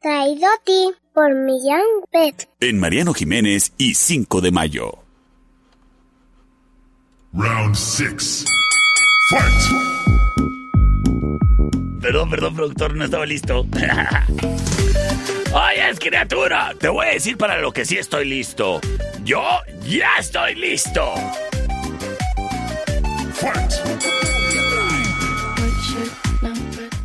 Traído 0.00 0.46
a 0.46 0.58
ti 0.64 0.90
por 1.14 1.32
Millán 1.34 1.84
Pet. 2.10 2.48
En 2.58 2.80
Mariano 2.80 3.14
Jiménez 3.14 3.72
y 3.78 3.94
5 3.94 4.40
de 4.40 4.50
mayo. 4.50 4.98
Round 7.32 7.76
6. 7.76 8.44
Fight. 9.30 9.52
Perdón, 12.00 12.30
perdón, 12.30 12.56
productor, 12.56 12.96
no 12.96 13.04
estaba 13.04 13.24
listo. 13.24 13.66
¡Oyes, 15.52 16.00
criatura! 16.00 16.74
Te 16.78 16.88
voy 16.88 17.06
a 17.06 17.10
decir 17.10 17.36
para 17.36 17.60
lo 17.60 17.72
que 17.72 17.84
sí 17.84 17.98
estoy 17.98 18.24
listo. 18.24 18.80
Yo 19.22 19.42
ya 19.86 20.16
estoy 20.18 20.56
listo 20.56 21.14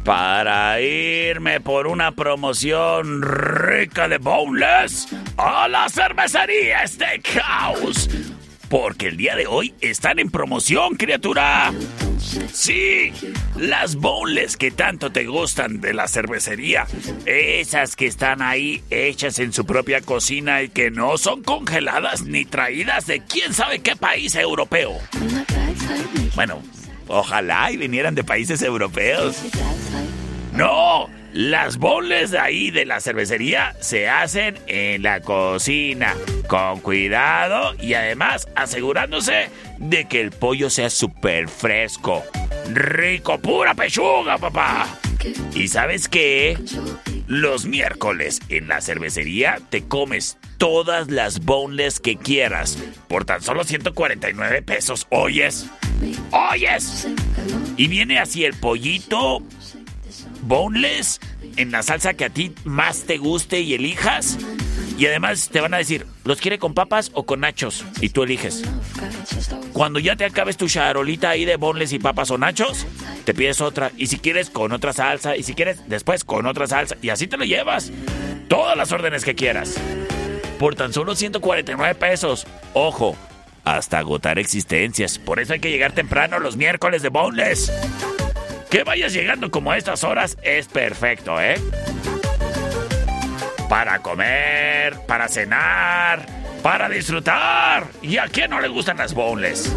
para 0.04 0.82
irme 0.82 1.62
por 1.62 1.88
una 1.88 2.12
promoción 2.12 3.22
rica 3.22 4.10
de 4.10 4.18
boneless 4.18 5.08
a 5.38 5.68
la 5.70 5.88
cervecería 5.88 6.86
Steakhouse. 6.86 8.10
Porque 8.74 9.10
el 9.10 9.18
día 9.18 9.36
de 9.36 9.46
hoy 9.46 9.76
están 9.82 10.18
en 10.18 10.32
promoción, 10.32 10.96
criatura. 10.96 11.72
Sí, 12.52 13.14
las 13.56 13.96
bowls 13.98 14.58
que 14.58 14.72
tanto 14.72 15.12
te 15.12 15.26
gustan 15.26 15.80
de 15.80 15.94
la 15.94 16.08
cervecería. 16.08 16.88
Esas 17.28 17.96
que 17.96 18.08
están 18.08 18.42
ahí 18.42 18.82
hechas 18.90 19.38
en 19.38 19.54
su 19.54 19.68
propia 19.68 20.02
cocina 20.02 20.64
y 20.64 20.70
que 20.70 20.90
no 20.90 21.20
son 21.20 21.44
congeladas 21.44 22.24
ni 22.24 22.46
traídas 22.46 23.06
de 23.06 23.20
quién 23.20 23.54
sabe 23.54 23.78
qué 23.78 23.96
país 23.96 24.34
europeo. 24.34 24.98
Bueno, 26.34 26.64
ojalá 27.08 27.70
y 27.70 27.78
vinieran 27.78 28.16
de 28.16 28.24
países 28.24 28.64
europeos. 28.64 29.38
No, 30.52 31.12
las 31.34 31.78
bonles 31.78 32.30
de 32.30 32.38
ahí 32.38 32.70
de 32.70 32.86
la 32.86 33.02
cervecería 33.02 33.76
se 33.80 34.08
hacen 34.08 34.60
en 34.68 35.02
la 35.02 35.20
cocina, 35.22 36.16
con 36.48 36.80
cuidado 36.80 37.74
y 37.82 37.96
además 37.96 38.48
asegurándose 38.56 39.50
de 39.80 40.08
que 40.08 40.22
el 40.22 40.30
pollo 40.30 40.70
sea 40.70 40.92
súper 40.92 41.50
fresco. 41.50 42.24
Rico, 42.72 43.40
pura 43.40 43.74
pechuga, 43.74 44.38
papá. 44.38 44.88
¿Y 45.56 45.70
sabes 45.70 46.08
qué? 46.08 46.56
Los 47.26 47.66
miércoles 47.66 48.40
en 48.50 48.68
la 48.68 48.80
cervecería 48.82 49.58
te 49.72 49.82
comes 49.82 50.38
todas 50.60 51.10
las 51.10 51.40
boneless 51.40 52.00
que 52.00 52.16
quieras 52.16 52.78
por 53.08 53.26
tan 53.26 53.42
solo 53.42 53.64
149 53.64 54.62
pesos. 54.62 55.08
¿Oyes? 55.10 55.66
¿Oyes? 56.30 57.08
Y 57.76 57.88
viene 57.88 58.20
así 58.20 58.46
el 58.46 58.54
pollito 58.54 59.42
boneless 60.44 61.20
en 61.58 61.72
la 61.72 61.84
salsa 61.84 62.14
que 62.14 62.26
a 62.26 62.30
ti 62.30 62.54
más 62.64 63.04
te 63.04 63.18
guste 63.18 63.62
y 63.62 63.74
elijas. 63.74 64.38
Y 64.98 65.08
además 65.08 65.50
te 65.50 65.60
van 65.60 65.74
a 65.74 65.78
decir, 65.78 66.06
¿los 66.24 66.40
quiere 66.40 66.60
con 66.60 66.74
papas 66.74 67.10
o 67.14 67.26
con 67.26 67.40
nachos? 67.40 67.84
Y 68.00 68.10
tú 68.10 68.24
eliges. 68.24 68.64
Cuando 69.74 70.00
ya 70.00 70.16
te 70.16 70.26
acabes 70.26 70.56
tu 70.56 70.68
charolita 70.68 71.32
ahí 71.32 71.46
de 71.46 71.56
bonles 71.56 71.94
y 71.94 72.00
papas 72.00 72.30
o 72.30 72.38
nachos, 72.38 72.86
te 73.26 73.34
pides 73.34 73.60
otra. 73.62 73.92
Y 73.98 74.08
si 74.08 74.20
quieres, 74.20 74.50
con 74.50 74.72
otra 74.72 74.94
salsa. 74.94 75.36
Y 75.36 75.44
si 75.44 75.56
quieres, 75.56 75.90
después 75.90 76.24
con 76.24 76.46
otra 76.46 76.68
salsa. 76.68 76.96
Y 77.02 77.10
así 77.10 77.28
te 77.28 77.38
lo 77.38 77.46
llevas. 77.46 77.92
Todas 78.48 78.78
las 78.78 78.92
órdenes 78.92 79.26
que 79.26 79.34
quieras. 79.34 79.76
Por 80.60 80.76
tan 80.76 80.94
solo 80.94 81.16
149 81.16 81.96
pesos. 81.96 82.46
Ojo, 82.74 83.18
hasta 83.64 83.98
agotar 83.98 84.38
existencias. 84.38 85.18
Por 85.18 85.40
eso 85.40 85.54
hay 85.54 85.60
que 85.60 85.72
llegar 85.72 85.94
temprano 85.94 86.40
los 86.40 86.56
miércoles 86.56 87.02
de 87.02 87.10
boneless. 87.10 87.72
Que 88.74 88.84
vayas 88.84 89.14
llegando 89.14 89.52
como 89.52 89.72
a 89.72 89.78
estas 89.78 90.04
horas 90.04 90.36
es 90.42 90.68
perfecto, 90.68 91.40
¿eh? 91.40 91.62
Para 93.70 94.00
comer, 94.00 94.98
para 95.06 95.28
cenar, 95.28 96.26
para 96.64 96.90
disfrutar. 96.90 97.86
¿Y 98.02 98.18
a 98.18 98.26
quién 98.30 98.50
no 98.50 98.60
le 98.60 98.70
gustan 98.70 98.98
las 98.98 99.14
boneless? 99.14 99.72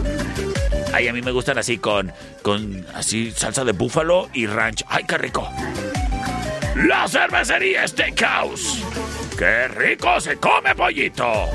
Ay, 0.95 1.09
a 1.09 1.13
mí 1.13 1.21
me 1.21 1.31
gustan 1.31 1.59
así 1.59 1.77
con, 1.77 2.11
con 2.41 2.87
así 2.95 3.33
salsa 3.33 3.67
de 3.67 3.73
búfalo 3.73 4.31
y 4.33 4.47
ranch. 4.47 4.83
¡Ay, 4.89 5.05
qué 5.05 5.19
rico! 5.19 5.47
La 6.77 7.07
cervecería 7.07 7.87
Steakhouse. 7.87 8.83
¡Qué 9.37 9.69
rico 9.69 10.19
se 10.21 10.37
come 10.39 10.75
pollito! 10.75 11.51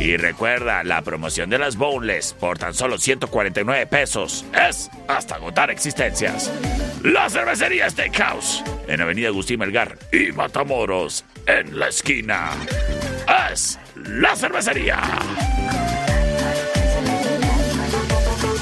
Y 0.00 0.16
recuerda, 0.16 0.84
la 0.84 1.02
promoción 1.02 1.50
de 1.50 1.58
las 1.58 1.76
boneless 1.76 2.34
por 2.34 2.58
tan 2.58 2.74
solo 2.74 2.98
149 2.98 3.86
pesos 3.86 4.44
es 4.68 4.90
hasta 5.08 5.36
agotar 5.36 5.70
existencias. 5.70 6.52
La 7.02 7.28
cervecería 7.30 7.88
Steakhouse 7.88 8.62
en 8.88 9.00
Avenida 9.00 9.28
Agustín 9.28 9.60
Melgar 9.60 9.98
y 10.12 10.32
Matamoros 10.32 11.24
en 11.46 11.78
la 11.78 11.88
esquina. 11.88 12.50
Es 13.52 13.78
la 13.96 14.36
cervecería. 14.36 15.00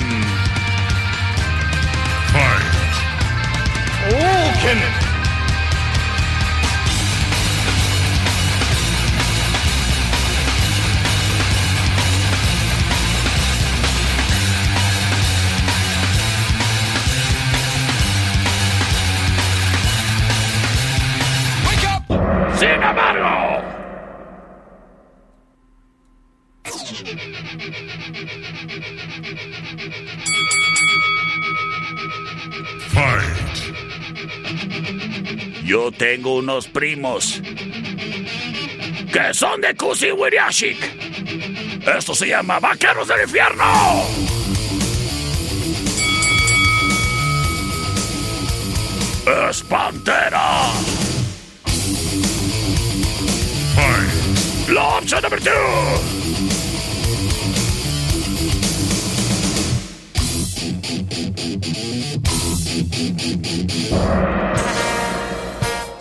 Fight. 2.32 2.64
Oh, 4.08 4.60
Kenneth. 4.62 5.09
Tengo 35.92 36.36
unos 36.36 36.66
primos 36.68 37.40
que 39.12 39.34
son 39.34 39.60
de 39.60 39.74
Kusi 39.74 40.12
Wiriashik. 40.12 40.78
Esto 41.96 42.14
se 42.14 42.28
llama 42.28 42.60
Vaqueros 42.60 43.08
del 43.08 43.22
Infierno. 43.22 43.64
Es 49.48 49.62
Pantera. 49.62 50.72
Fight. 53.74 54.68
La 54.70 54.84
opción 54.98 55.22
número 55.22 55.42
2. 55.44 56.20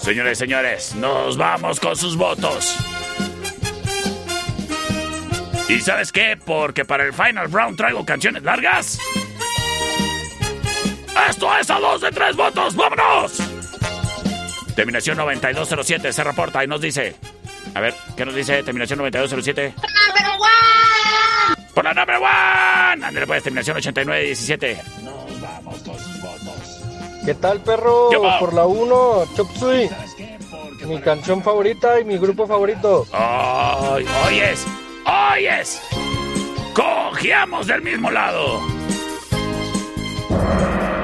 Señores, 0.10 0.40
señores, 0.40 0.96
nos 0.96 1.38
vamos 1.38 1.80
con 1.80 1.96
sus 1.96 2.18
votos. 2.18 2.76
¿Y 5.68 5.80
sabes 5.82 6.12
qué? 6.12 6.36
Porque 6.36 6.84
para 6.84 7.06
el 7.06 7.14
final 7.14 7.52
round 7.52 7.78
traigo 7.78 8.04
canciones 8.04 8.42
largas. 8.42 9.00
Esto 11.30 11.56
es 11.60 11.70
a 11.70 11.80
dos 11.80 12.02
de 12.02 12.10
tres 12.10 12.36
votos. 12.36 12.76
¡Vámonos! 12.76 13.38
Terminación 14.76 15.16
9207 15.16 16.12
se 16.12 16.24
reporta 16.24 16.64
y 16.64 16.68
nos 16.68 16.82
dice. 16.82 17.16
A 17.76 17.80
ver, 17.80 17.94
¿qué 18.18 18.26
nos 18.26 18.34
dice? 18.34 18.64
Terminación 18.64 18.98
9207. 18.98 19.76
Por 21.76 21.86
la 21.86 21.94
number 21.94 22.16
one. 22.16 23.06
Ándale 23.06 23.28
pues, 23.28 23.44
terminación 23.44 23.78
8917. 23.78 24.82
¿Qué 27.30 27.36
tal, 27.36 27.62
perro? 27.62 28.10
Por 28.40 28.56
la 28.56 28.66
1, 28.66 29.26
Chop 29.36 29.52
Suey. 29.56 29.88
Mi 30.88 31.00
canción 31.00 31.44
favorita 31.44 32.00
y 32.00 32.04
mi 32.04 32.18
grupo 32.18 32.48
favorito. 32.48 33.06
¡Ay! 33.14 34.04
¡Oyes! 34.26 34.66
¡Oyes! 35.06 35.80
¡Cogiamos 36.74 37.68
del 37.68 37.84
mismo 37.84 38.10
lado! 38.10 38.60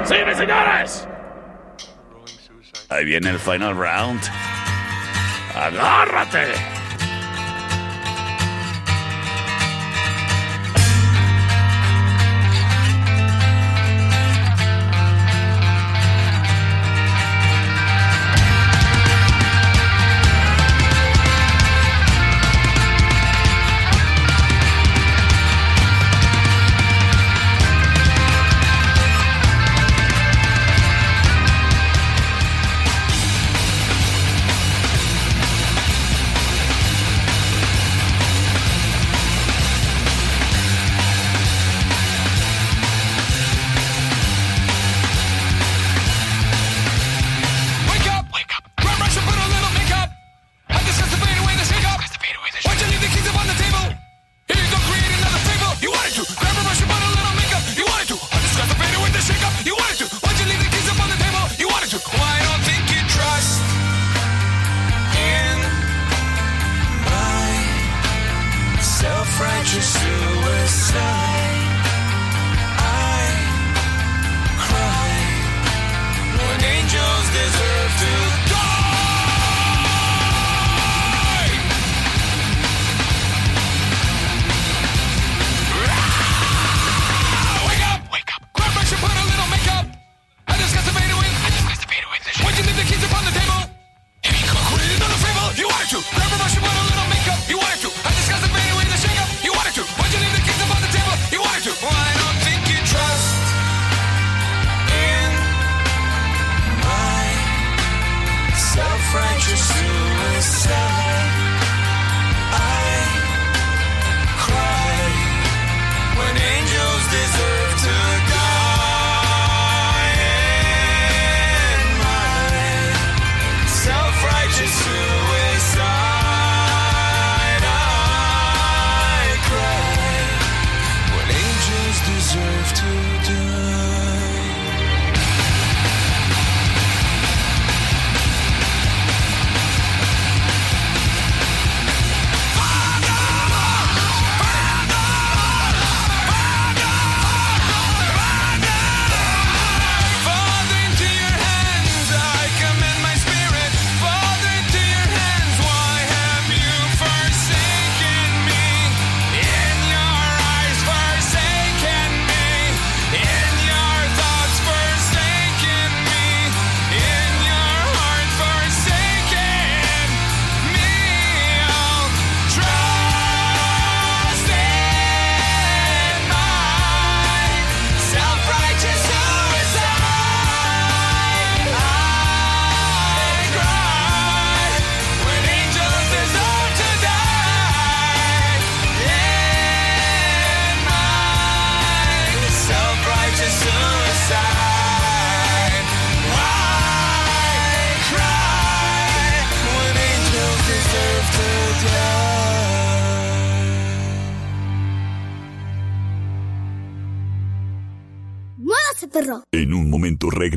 ¡Señores, 0.04 0.38
señores! 0.40 1.08
Ahí 2.90 3.06
viene 3.06 3.30
el 3.30 3.38
final 3.38 3.78
round. 3.78 4.22
¡Agárrate! 5.54 6.54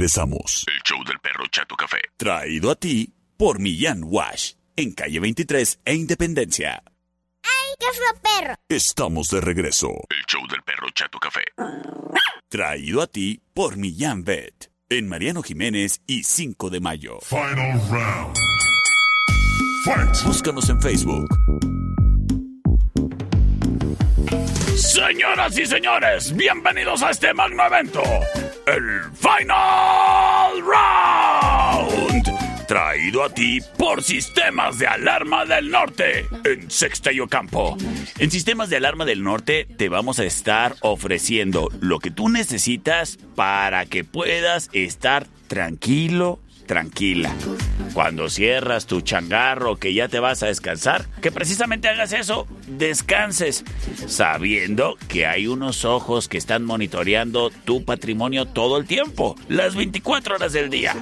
Regresamos. 0.09 0.64
El 0.66 0.80
show 0.84 1.04
del 1.04 1.18
perro 1.18 1.44
Chato 1.50 1.76
Café. 1.76 1.98
Traído 2.16 2.70
a 2.70 2.76
ti 2.76 3.12
por 3.36 3.59
Millán 3.59 4.02
Wash. 4.04 4.54
En 4.76 4.92
calle 4.92 5.20
23 5.20 5.80
e 5.84 5.94
Independencia. 5.94 6.82
¡Ay, 7.42 7.74
qué 7.78 7.86
feo 7.92 8.22
perro! 8.22 8.54
Estamos 8.68 9.28
de 9.28 9.40
regreso. 9.40 9.88
El 10.09 10.24
show 10.26 10.46
del 10.48 10.62
perro 10.62 10.88
Chato 10.94 11.18
Café. 11.18 11.44
Traído 12.48 13.02
a 13.02 13.06
ti 13.06 13.42
por 13.52 13.76
Millán 13.76 14.24
Vet. 14.24 14.70
En 14.88 15.09
Mariano 15.09 15.42
Jiménez 15.42 16.00
y 16.06 16.22
5 16.24 16.70
de 16.70 16.80
mayo. 16.80 17.18
Final 17.20 17.78
round. 17.90 18.36
Búscanos 20.24 20.70
en 20.70 20.80
Facebook. 20.80 21.28
Señoras 24.78 25.59
y 25.59 25.66
señores, 25.66 26.34
bienvenidos 26.36 27.02
a 27.02 27.11
este 27.11 27.34
magno 27.34 27.66
evento, 27.66 28.02
el 28.69 29.03
Final 29.14 30.62
Round. 30.62 32.29
Traído 32.66 33.25
a 33.25 33.31
ti 33.31 33.61
por 33.79 34.03
Sistemas 34.03 34.79
de 34.79 34.87
Alarma 34.87 35.47
del 35.47 35.71
Norte, 35.71 36.27
en 36.45 36.71
Sexta 36.71 37.11
y. 37.12 37.21
En 38.19 38.31
Sistemas 38.31 38.69
de 38.69 38.77
Alarma 38.77 39.07
del 39.07 39.25
Norte 39.25 39.66
te 39.77 39.89
vamos 39.89 40.19
a 40.19 40.25
estar 40.25 40.77
ofreciendo 40.83 41.71
lo 41.81 41.99
que 41.99 42.11
tú 42.11 42.29
necesitas 42.29 43.19
para 43.35 43.87
que 43.87 44.05
puedas 44.05 44.69
estar 44.75 45.27
tranquilo, 45.47 46.41
tranquila. 46.69 47.33
Cuando 47.95 48.29
cierras 48.29 48.87
tu 48.87 49.01
changarro 49.01 49.77
que 49.77 49.93
ya 49.93 50.07
te 50.07 50.21
vas 50.21 50.45
a 50.45 50.47
descansar, 50.47 51.07
que 51.21 51.33
precisamente 51.33 51.89
hagas 51.89 52.12
eso, 52.12 52.47
descanses, 52.69 53.64
sabiendo 54.07 54.97
que 55.09 55.27
hay 55.27 55.49
unos 55.49 55.85
ojos 55.85 56.29
que 56.29 56.39
están 56.39 56.64
monitoreando 56.64 57.51
tu 57.51 57.85
patrimonio 57.85 58.45
todo 58.47 58.79
el 58.79 58.87
tiempo, 58.87 59.35
las 59.49 59.75
24 59.75 60.37
horas 60.37 60.53
del 60.53 60.71
día, 60.71 60.95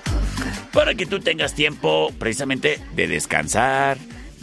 para 0.72 0.94
que 0.94 1.04
tú 1.04 1.20
tengas 1.20 1.54
tiempo 1.54 2.10
precisamente 2.18 2.80
de 2.94 3.08
descansar, 3.08 3.98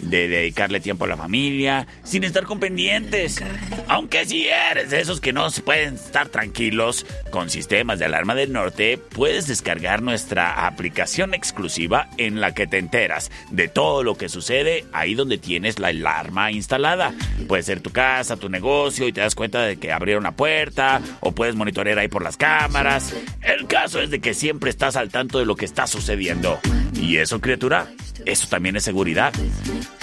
de 0.10 0.28
dedicarle 0.28 0.80
tiempo 0.80 1.06
a 1.06 1.10
la 1.10 1.18
familia, 1.18 1.88
sin 2.04 2.24
estar 2.24 2.46
con 2.46 2.60
pendientes. 2.60 3.42
Aunque 3.88 4.26
si 4.26 4.48
eres 4.48 4.90
de 4.90 5.02
esos 5.02 5.22
que 5.22 5.34
no 5.34 5.50
se 5.50 5.62
pueden 5.62 5.96
estar 5.96 6.30
tranquilos, 6.30 7.06
con 7.30 7.50
sistemas 7.50 8.00
de 8.00 8.06
alarma 8.06 8.36
del 8.36 8.54
norte 8.54 8.98
puedes 8.98 9.48
descargar 9.48 10.02
nuestra 10.02 10.66
aplicación 10.66 11.34
exclusiva 11.34 12.10
en 12.18 12.42
la 12.42 12.54
que 12.54 12.68
te 12.68 12.78
enteras 12.78 13.32
de 13.52 13.68
todo 13.68 14.04
lo 14.04 14.16
que 14.16 14.30
sucede 14.30 14.86
ahí 14.94 15.16
donde 15.16 15.38
tienes 15.38 15.80
la 15.80 15.90
alarma 15.90 16.52
instalada. 16.52 17.14
Puede 17.48 17.64
ser 17.64 17.82
tu 17.82 17.92
casa, 17.92 18.38
tu 18.38 18.50
negocio 18.50 19.08
y 19.08 19.14
te 19.14 19.22
das 19.22 19.36
cuenta 19.36 19.62
de 19.62 19.78
que 19.78 19.92
abrieron 19.92 20.24
la 20.24 20.32
puerta 20.32 21.02
o 21.20 21.32
puedes 21.32 21.56
monitorear 21.56 22.00
ahí 22.00 22.08
por 22.08 22.24
las 22.24 22.38
cámaras. 22.38 23.14
El 23.42 23.68
caso 23.68 24.02
es 24.02 24.10
de 24.10 24.20
que 24.20 24.34
siempre 24.34 24.70
estás 24.70 24.96
al 24.96 25.10
tanto 25.10 25.40
de 25.40 25.46
lo 25.46 25.56
que 25.56 25.66
está 25.66 25.88
sucediendo. 25.88 26.60
Y 26.96 27.18
eso, 27.18 27.42
criatura, 27.42 27.88
eso 28.26 28.48
también 28.48 28.76
es 28.76 28.84
seguridad. 28.84 29.34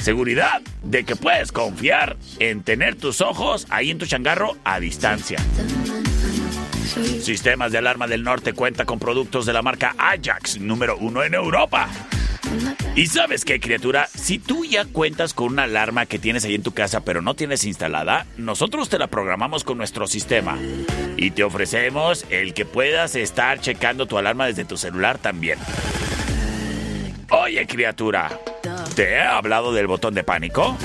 Seguridad 0.00 0.62
de 0.82 1.04
que 1.04 1.14
puedes 1.14 1.52
confiar 1.52 2.16
en 2.38 2.62
tener 2.62 2.96
tus 2.96 3.20
ojos 3.20 3.66
ahí 3.70 3.90
en 3.90 3.98
tu 3.98 4.06
changarro 4.06 4.56
a 4.64 4.80
distancia. 4.80 5.38
Sistemas 7.20 7.70
de 7.70 7.78
Alarma 7.78 8.06
del 8.06 8.24
Norte 8.24 8.52
cuenta 8.52 8.84
con 8.84 8.98
productos 8.98 9.46
de 9.46 9.52
la 9.52 9.62
marca 9.62 9.94
Ajax, 9.98 10.58
número 10.58 10.96
uno 10.96 11.22
en 11.22 11.34
Europa. 11.34 11.88
Y 12.96 13.06
sabes 13.06 13.44
qué, 13.44 13.60
criatura, 13.60 14.08
si 14.14 14.38
tú 14.38 14.64
ya 14.64 14.84
cuentas 14.84 15.34
con 15.34 15.52
una 15.52 15.64
alarma 15.64 16.06
que 16.06 16.18
tienes 16.18 16.44
ahí 16.44 16.54
en 16.54 16.62
tu 16.62 16.72
casa 16.72 17.02
pero 17.02 17.22
no 17.22 17.34
tienes 17.34 17.64
instalada, 17.64 18.26
nosotros 18.36 18.88
te 18.88 18.98
la 18.98 19.06
programamos 19.06 19.64
con 19.64 19.78
nuestro 19.78 20.06
sistema. 20.06 20.58
Y 21.16 21.30
te 21.30 21.44
ofrecemos 21.44 22.24
el 22.30 22.54
que 22.54 22.64
puedas 22.64 23.14
estar 23.14 23.60
checando 23.60 24.06
tu 24.06 24.18
alarma 24.18 24.46
desde 24.46 24.64
tu 24.64 24.76
celular 24.76 25.18
también. 25.18 25.58
Oye, 27.30 27.64
criatura, 27.66 28.40
¿te 28.96 29.12
he 29.12 29.20
hablado 29.20 29.72
del 29.72 29.86
botón 29.86 30.14
de 30.14 30.24
pánico? 30.24 30.76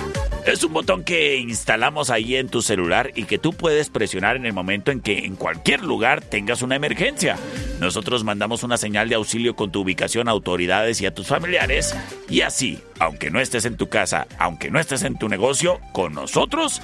Es 0.46 0.64
un 0.64 0.74
botón 0.74 1.04
que 1.04 1.38
instalamos 1.38 2.12
ahí 2.12 2.36
en 2.36 2.50
tu 2.50 2.62
celular 2.62 3.12
y 3.16 3.24
que 3.24 3.40
tú 3.40 3.52
puedes 3.52 3.90
presionar 3.90 4.36
en 4.36 4.46
el 4.46 4.54
momento 4.54 4.92
en 4.92 5.02
que 5.02 5.26
en 5.26 5.36
cualquier 5.36 5.84
lugar 5.84 6.22
tengas 6.22 6.62
una 6.62 6.76
emergencia. 6.76 7.38
Nosotros 7.80 8.24
mandamos 8.24 8.62
una 8.62 8.78
señal 8.78 9.10
de 9.10 9.16
auxilio 9.16 9.56
con 9.56 9.72
tu 9.72 9.82
ubicación 9.82 10.28
a 10.28 10.32
autoridades 10.32 11.02
y 11.02 11.08
a 11.08 11.14
tus 11.16 11.26
familiares 11.26 11.96
y 12.30 12.42
así, 12.42 12.80
aunque 13.00 13.32
no 13.32 13.40
estés 13.40 13.66
en 13.66 13.76
tu 13.76 13.90
casa, 13.90 14.28
aunque 14.38 14.70
no 14.70 14.80
estés 14.80 15.02
en 15.02 15.18
tu 15.18 15.30
negocio, 15.30 15.80
con 15.94 16.14
nosotros 16.14 16.80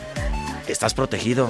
estás 0.67 0.93
protegido. 0.93 1.49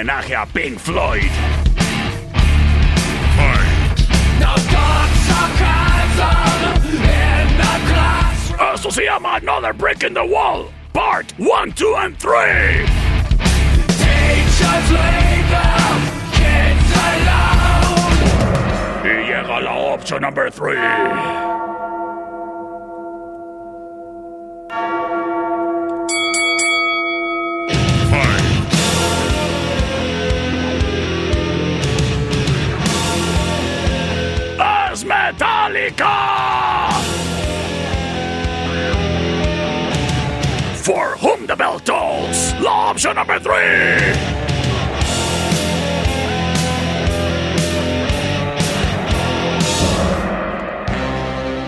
Homenaje 0.00 0.34
a 0.34 0.46
Pink 0.46 0.78
Floyd. 0.78 1.30
No 4.40 4.54
dark 4.72 5.10
sarcasm 5.28 6.86
in 6.86 7.48
the 7.58 7.78
glass. 7.88 8.52
Eso 8.74 8.90
se 8.90 9.04
llama 9.04 9.38
Another 9.40 9.72
Brick 9.74 10.02
in 10.02 10.14
the 10.14 10.24
Wall. 10.24 10.70
Part 10.94 11.32
1, 11.38 11.72
2, 11.72 11.94
and 11.96 12.18
3. 12.18 12.30
Teachers 14.00 14.90
leave 14.90 15.48
them 15.50 16.00
kids 16.32 16.92
alone. 17.10 18.16
Y 19.04 19.26
llega 19.28 19.60
la 19.60 19.72
opción 19.94 20.22
number 20.22 20.50
3. 20.50 21.49
Metallica! 35.90 36.90
For 40.82 41.16
whom 41.18 41.46
the 41.46 41.56
bell 41.56 41.78
tolls, 41.80 42.54
la 42.60 42.90
option 42.90 43.16
number 43.16 43.38
three. 43.40 44.12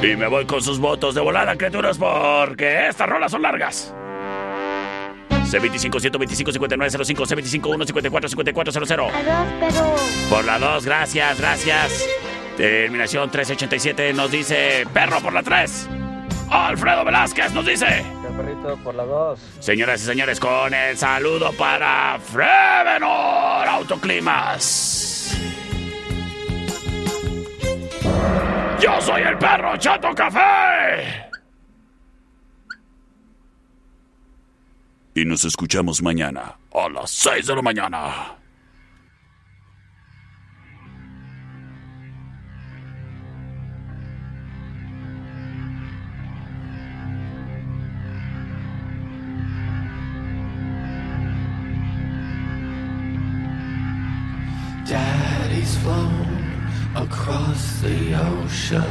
Y 0.02 0.16
me 0.16 0.26
voy 0.26 0.44
con 0.46 0.60
sus 0.60 0.80
votos 0.80 1.14
de 1.14 1.20
volada, 1.20 1.56
criaturas, 1.56 1.96
porque 1.96 2.88
estas 2.88 3.08
rolas 3.08 3.30
son 3.30 3.42
largas. 3.42 3.94
C25 5.30 6.00
125 6.00 6.52
5905 6.52 7.24
C25 7.24 7.74
154 7.86 8.28
5400 8.28 8.88
pero... 8.88 9.10
Por 10.30 10.44
la 10.44 10.58
2, 10.58 10.86
gracias, 10.86 11.38
gracias. 11.38 12.08
Terminación 12.56 13.30
387 13.30 14.12
nos 14.12 14.30
dice 14.30 14.86
perro 14.92 15.20
por 15.20 15.32
la 15.32 15.42
3. 15.42 15.88
Alfredo 16.50 17.04
Velázquez 17.04 17.52
nos 17.52 17.66
dice. 17.66 18.04
Perrito 18.36 18.76
por 18.82 18.94
la 18.94 19.04
2. 19.04 19.40
Señoras 19.60 20.02
y 20.02 20.06
señores, 20.06 20.40
con 20.40 20.72
el 20.72 20.96
saludo 20.96 21.52
para 21.52 22.18
Frevenor 22.18 23.68
Autoclimas. 23.68 25.38
Yo 28.80 29.00
soy 29.00 29.22
el 29.22 29.38
perro 29.38 29.76
Chato 29.76 30.14
Café. 30.14 31.30
Y 35.14 35.24
nos 35.24 35.44
escuchamos 35.44 36.02
mañana 36.02 36.56
a 36.74 36.88
las 36.88 37.10
6 37.10 37.46
de 37.46 37.56
la 37.56 37.62
mañana. 37.62 38.41
Daddy's 55.62 55.76
flown 55.76 56.70
across 56.96 57.80
the 57.82 58.14
ocean. 58.14 58.82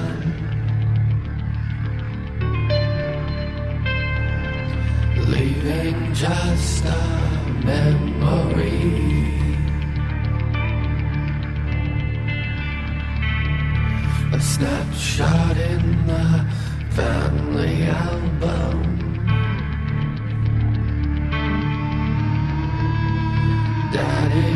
Leaving 5.28 6.14
just 6.14 6.86
a 6.86 7.04
memory. 7.66 8.80
A 14.32 14.40
snapshot 14.40 15.58
in 15.58 16.08
the 16.08 16.46
family 16.92 17.84
album. 17.84 18.78
Daddy, 23.92 24.51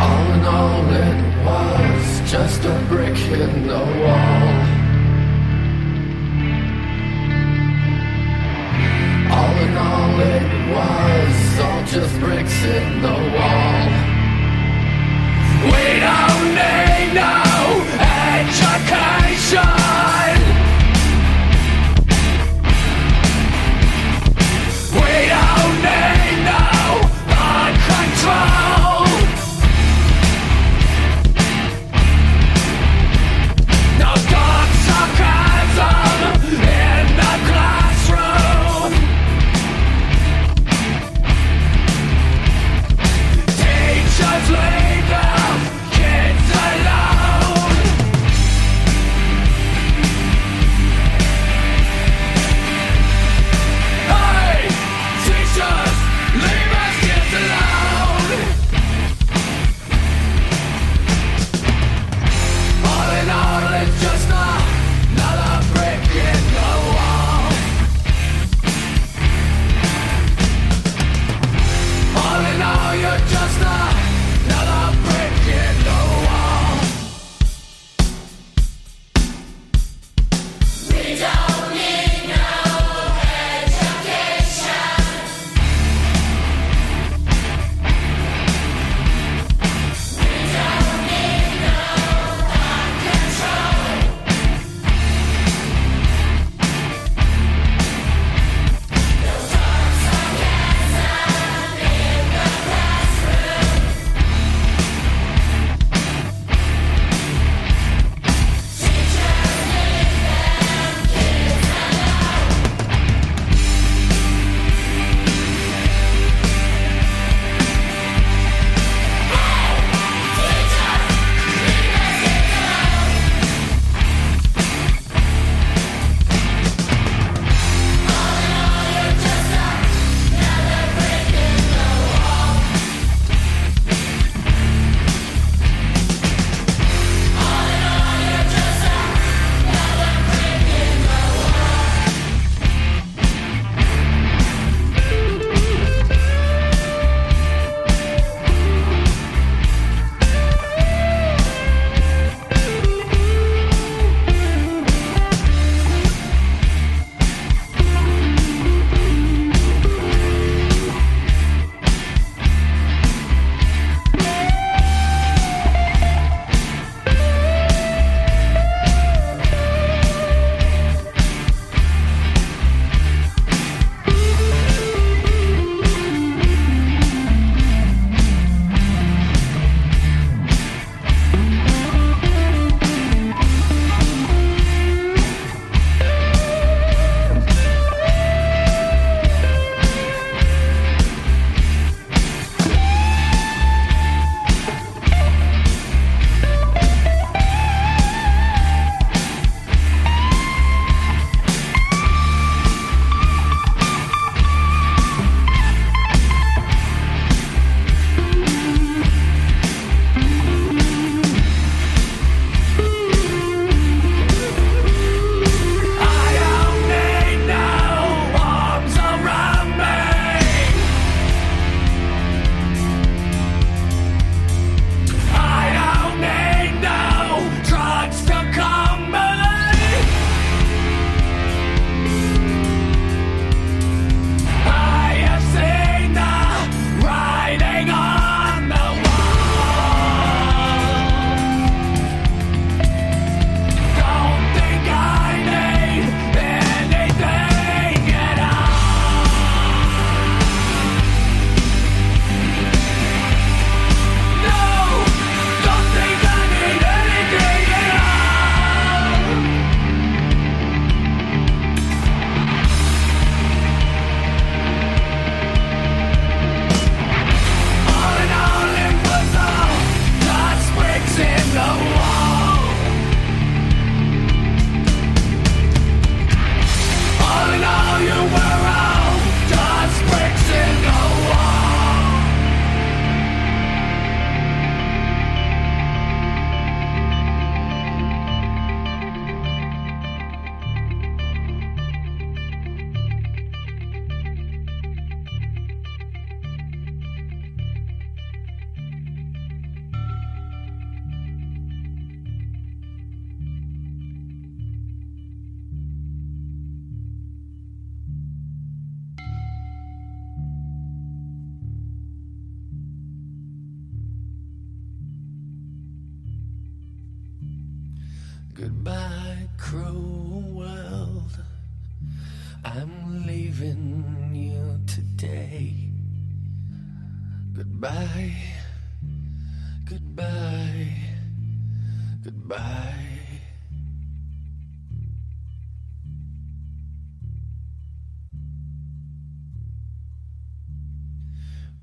All 0.00 0.32
in 0.32 0.44
all, 0.44 0.90
it 0.90 1.18
was 1.46 2.30
just 2.30 2.64
a 2.64 2.74
brick 2.88 3.16
in 3.30 3.68
the 3.68 3.78
wall. 3.78 4.44
All 9.36 9.56
in 9.64 9.76
all, 9.76 10.20
it 10.20 10.48
was 10.74 11.13
just 11.86 12.18
bricks 12.18 12.64
in 12.64 13.02
the 13.02 13.08
wall. 13.08 13.88
We 15.64 16.00
don't 16.00 16.54
need 16.54 17.12
no 17.14 17.34
education. 18.50 19.83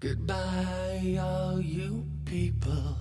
Goodbye, 0.01 1.19
all 1.21 1.61
you 1.61 2.03
people. 2.25 2.97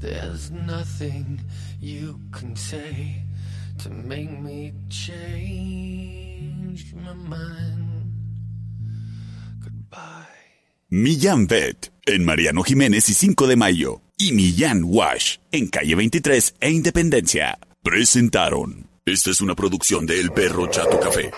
There's 0.00 0.50
nothing 0.50 1.40
you 1.80 2.18
can 2.32 2.56
say 2.56 3.22
to 3.78 3.90
make 3.90 4.40
me 4.40 4.72
change 4.88 6.92
my 6.96 7.14
mind. 7.14 8.10
Millán 10.90 11.46
Vet 11.46 11.92
en 12.06 12.24
Mariano 12.24 12.64
Jiménez 12.64 13.08
y 13.08 13.14
5 13.14 13.46
de 13.46 13.56
Mayo 13.56 14.02
y 14.18 14.32
Millán 14.32 14.82
Wash 14.84 15.36
en 15.52 15.68
calle 15.68 15.94
23 15.94 16.56
e 16.60 16.70
Independencia 16.70 17.58
presentaron. 17.84 18.88
Esta 19.06 19.30
es 19.30 19.40
una 19.40 19.54
producción 19.54 20.06
de 20.06 20.20
El 20.20 20.32
Perro 20.32 20.66
Chato 20.66 20.98
Café. 20.98 21.30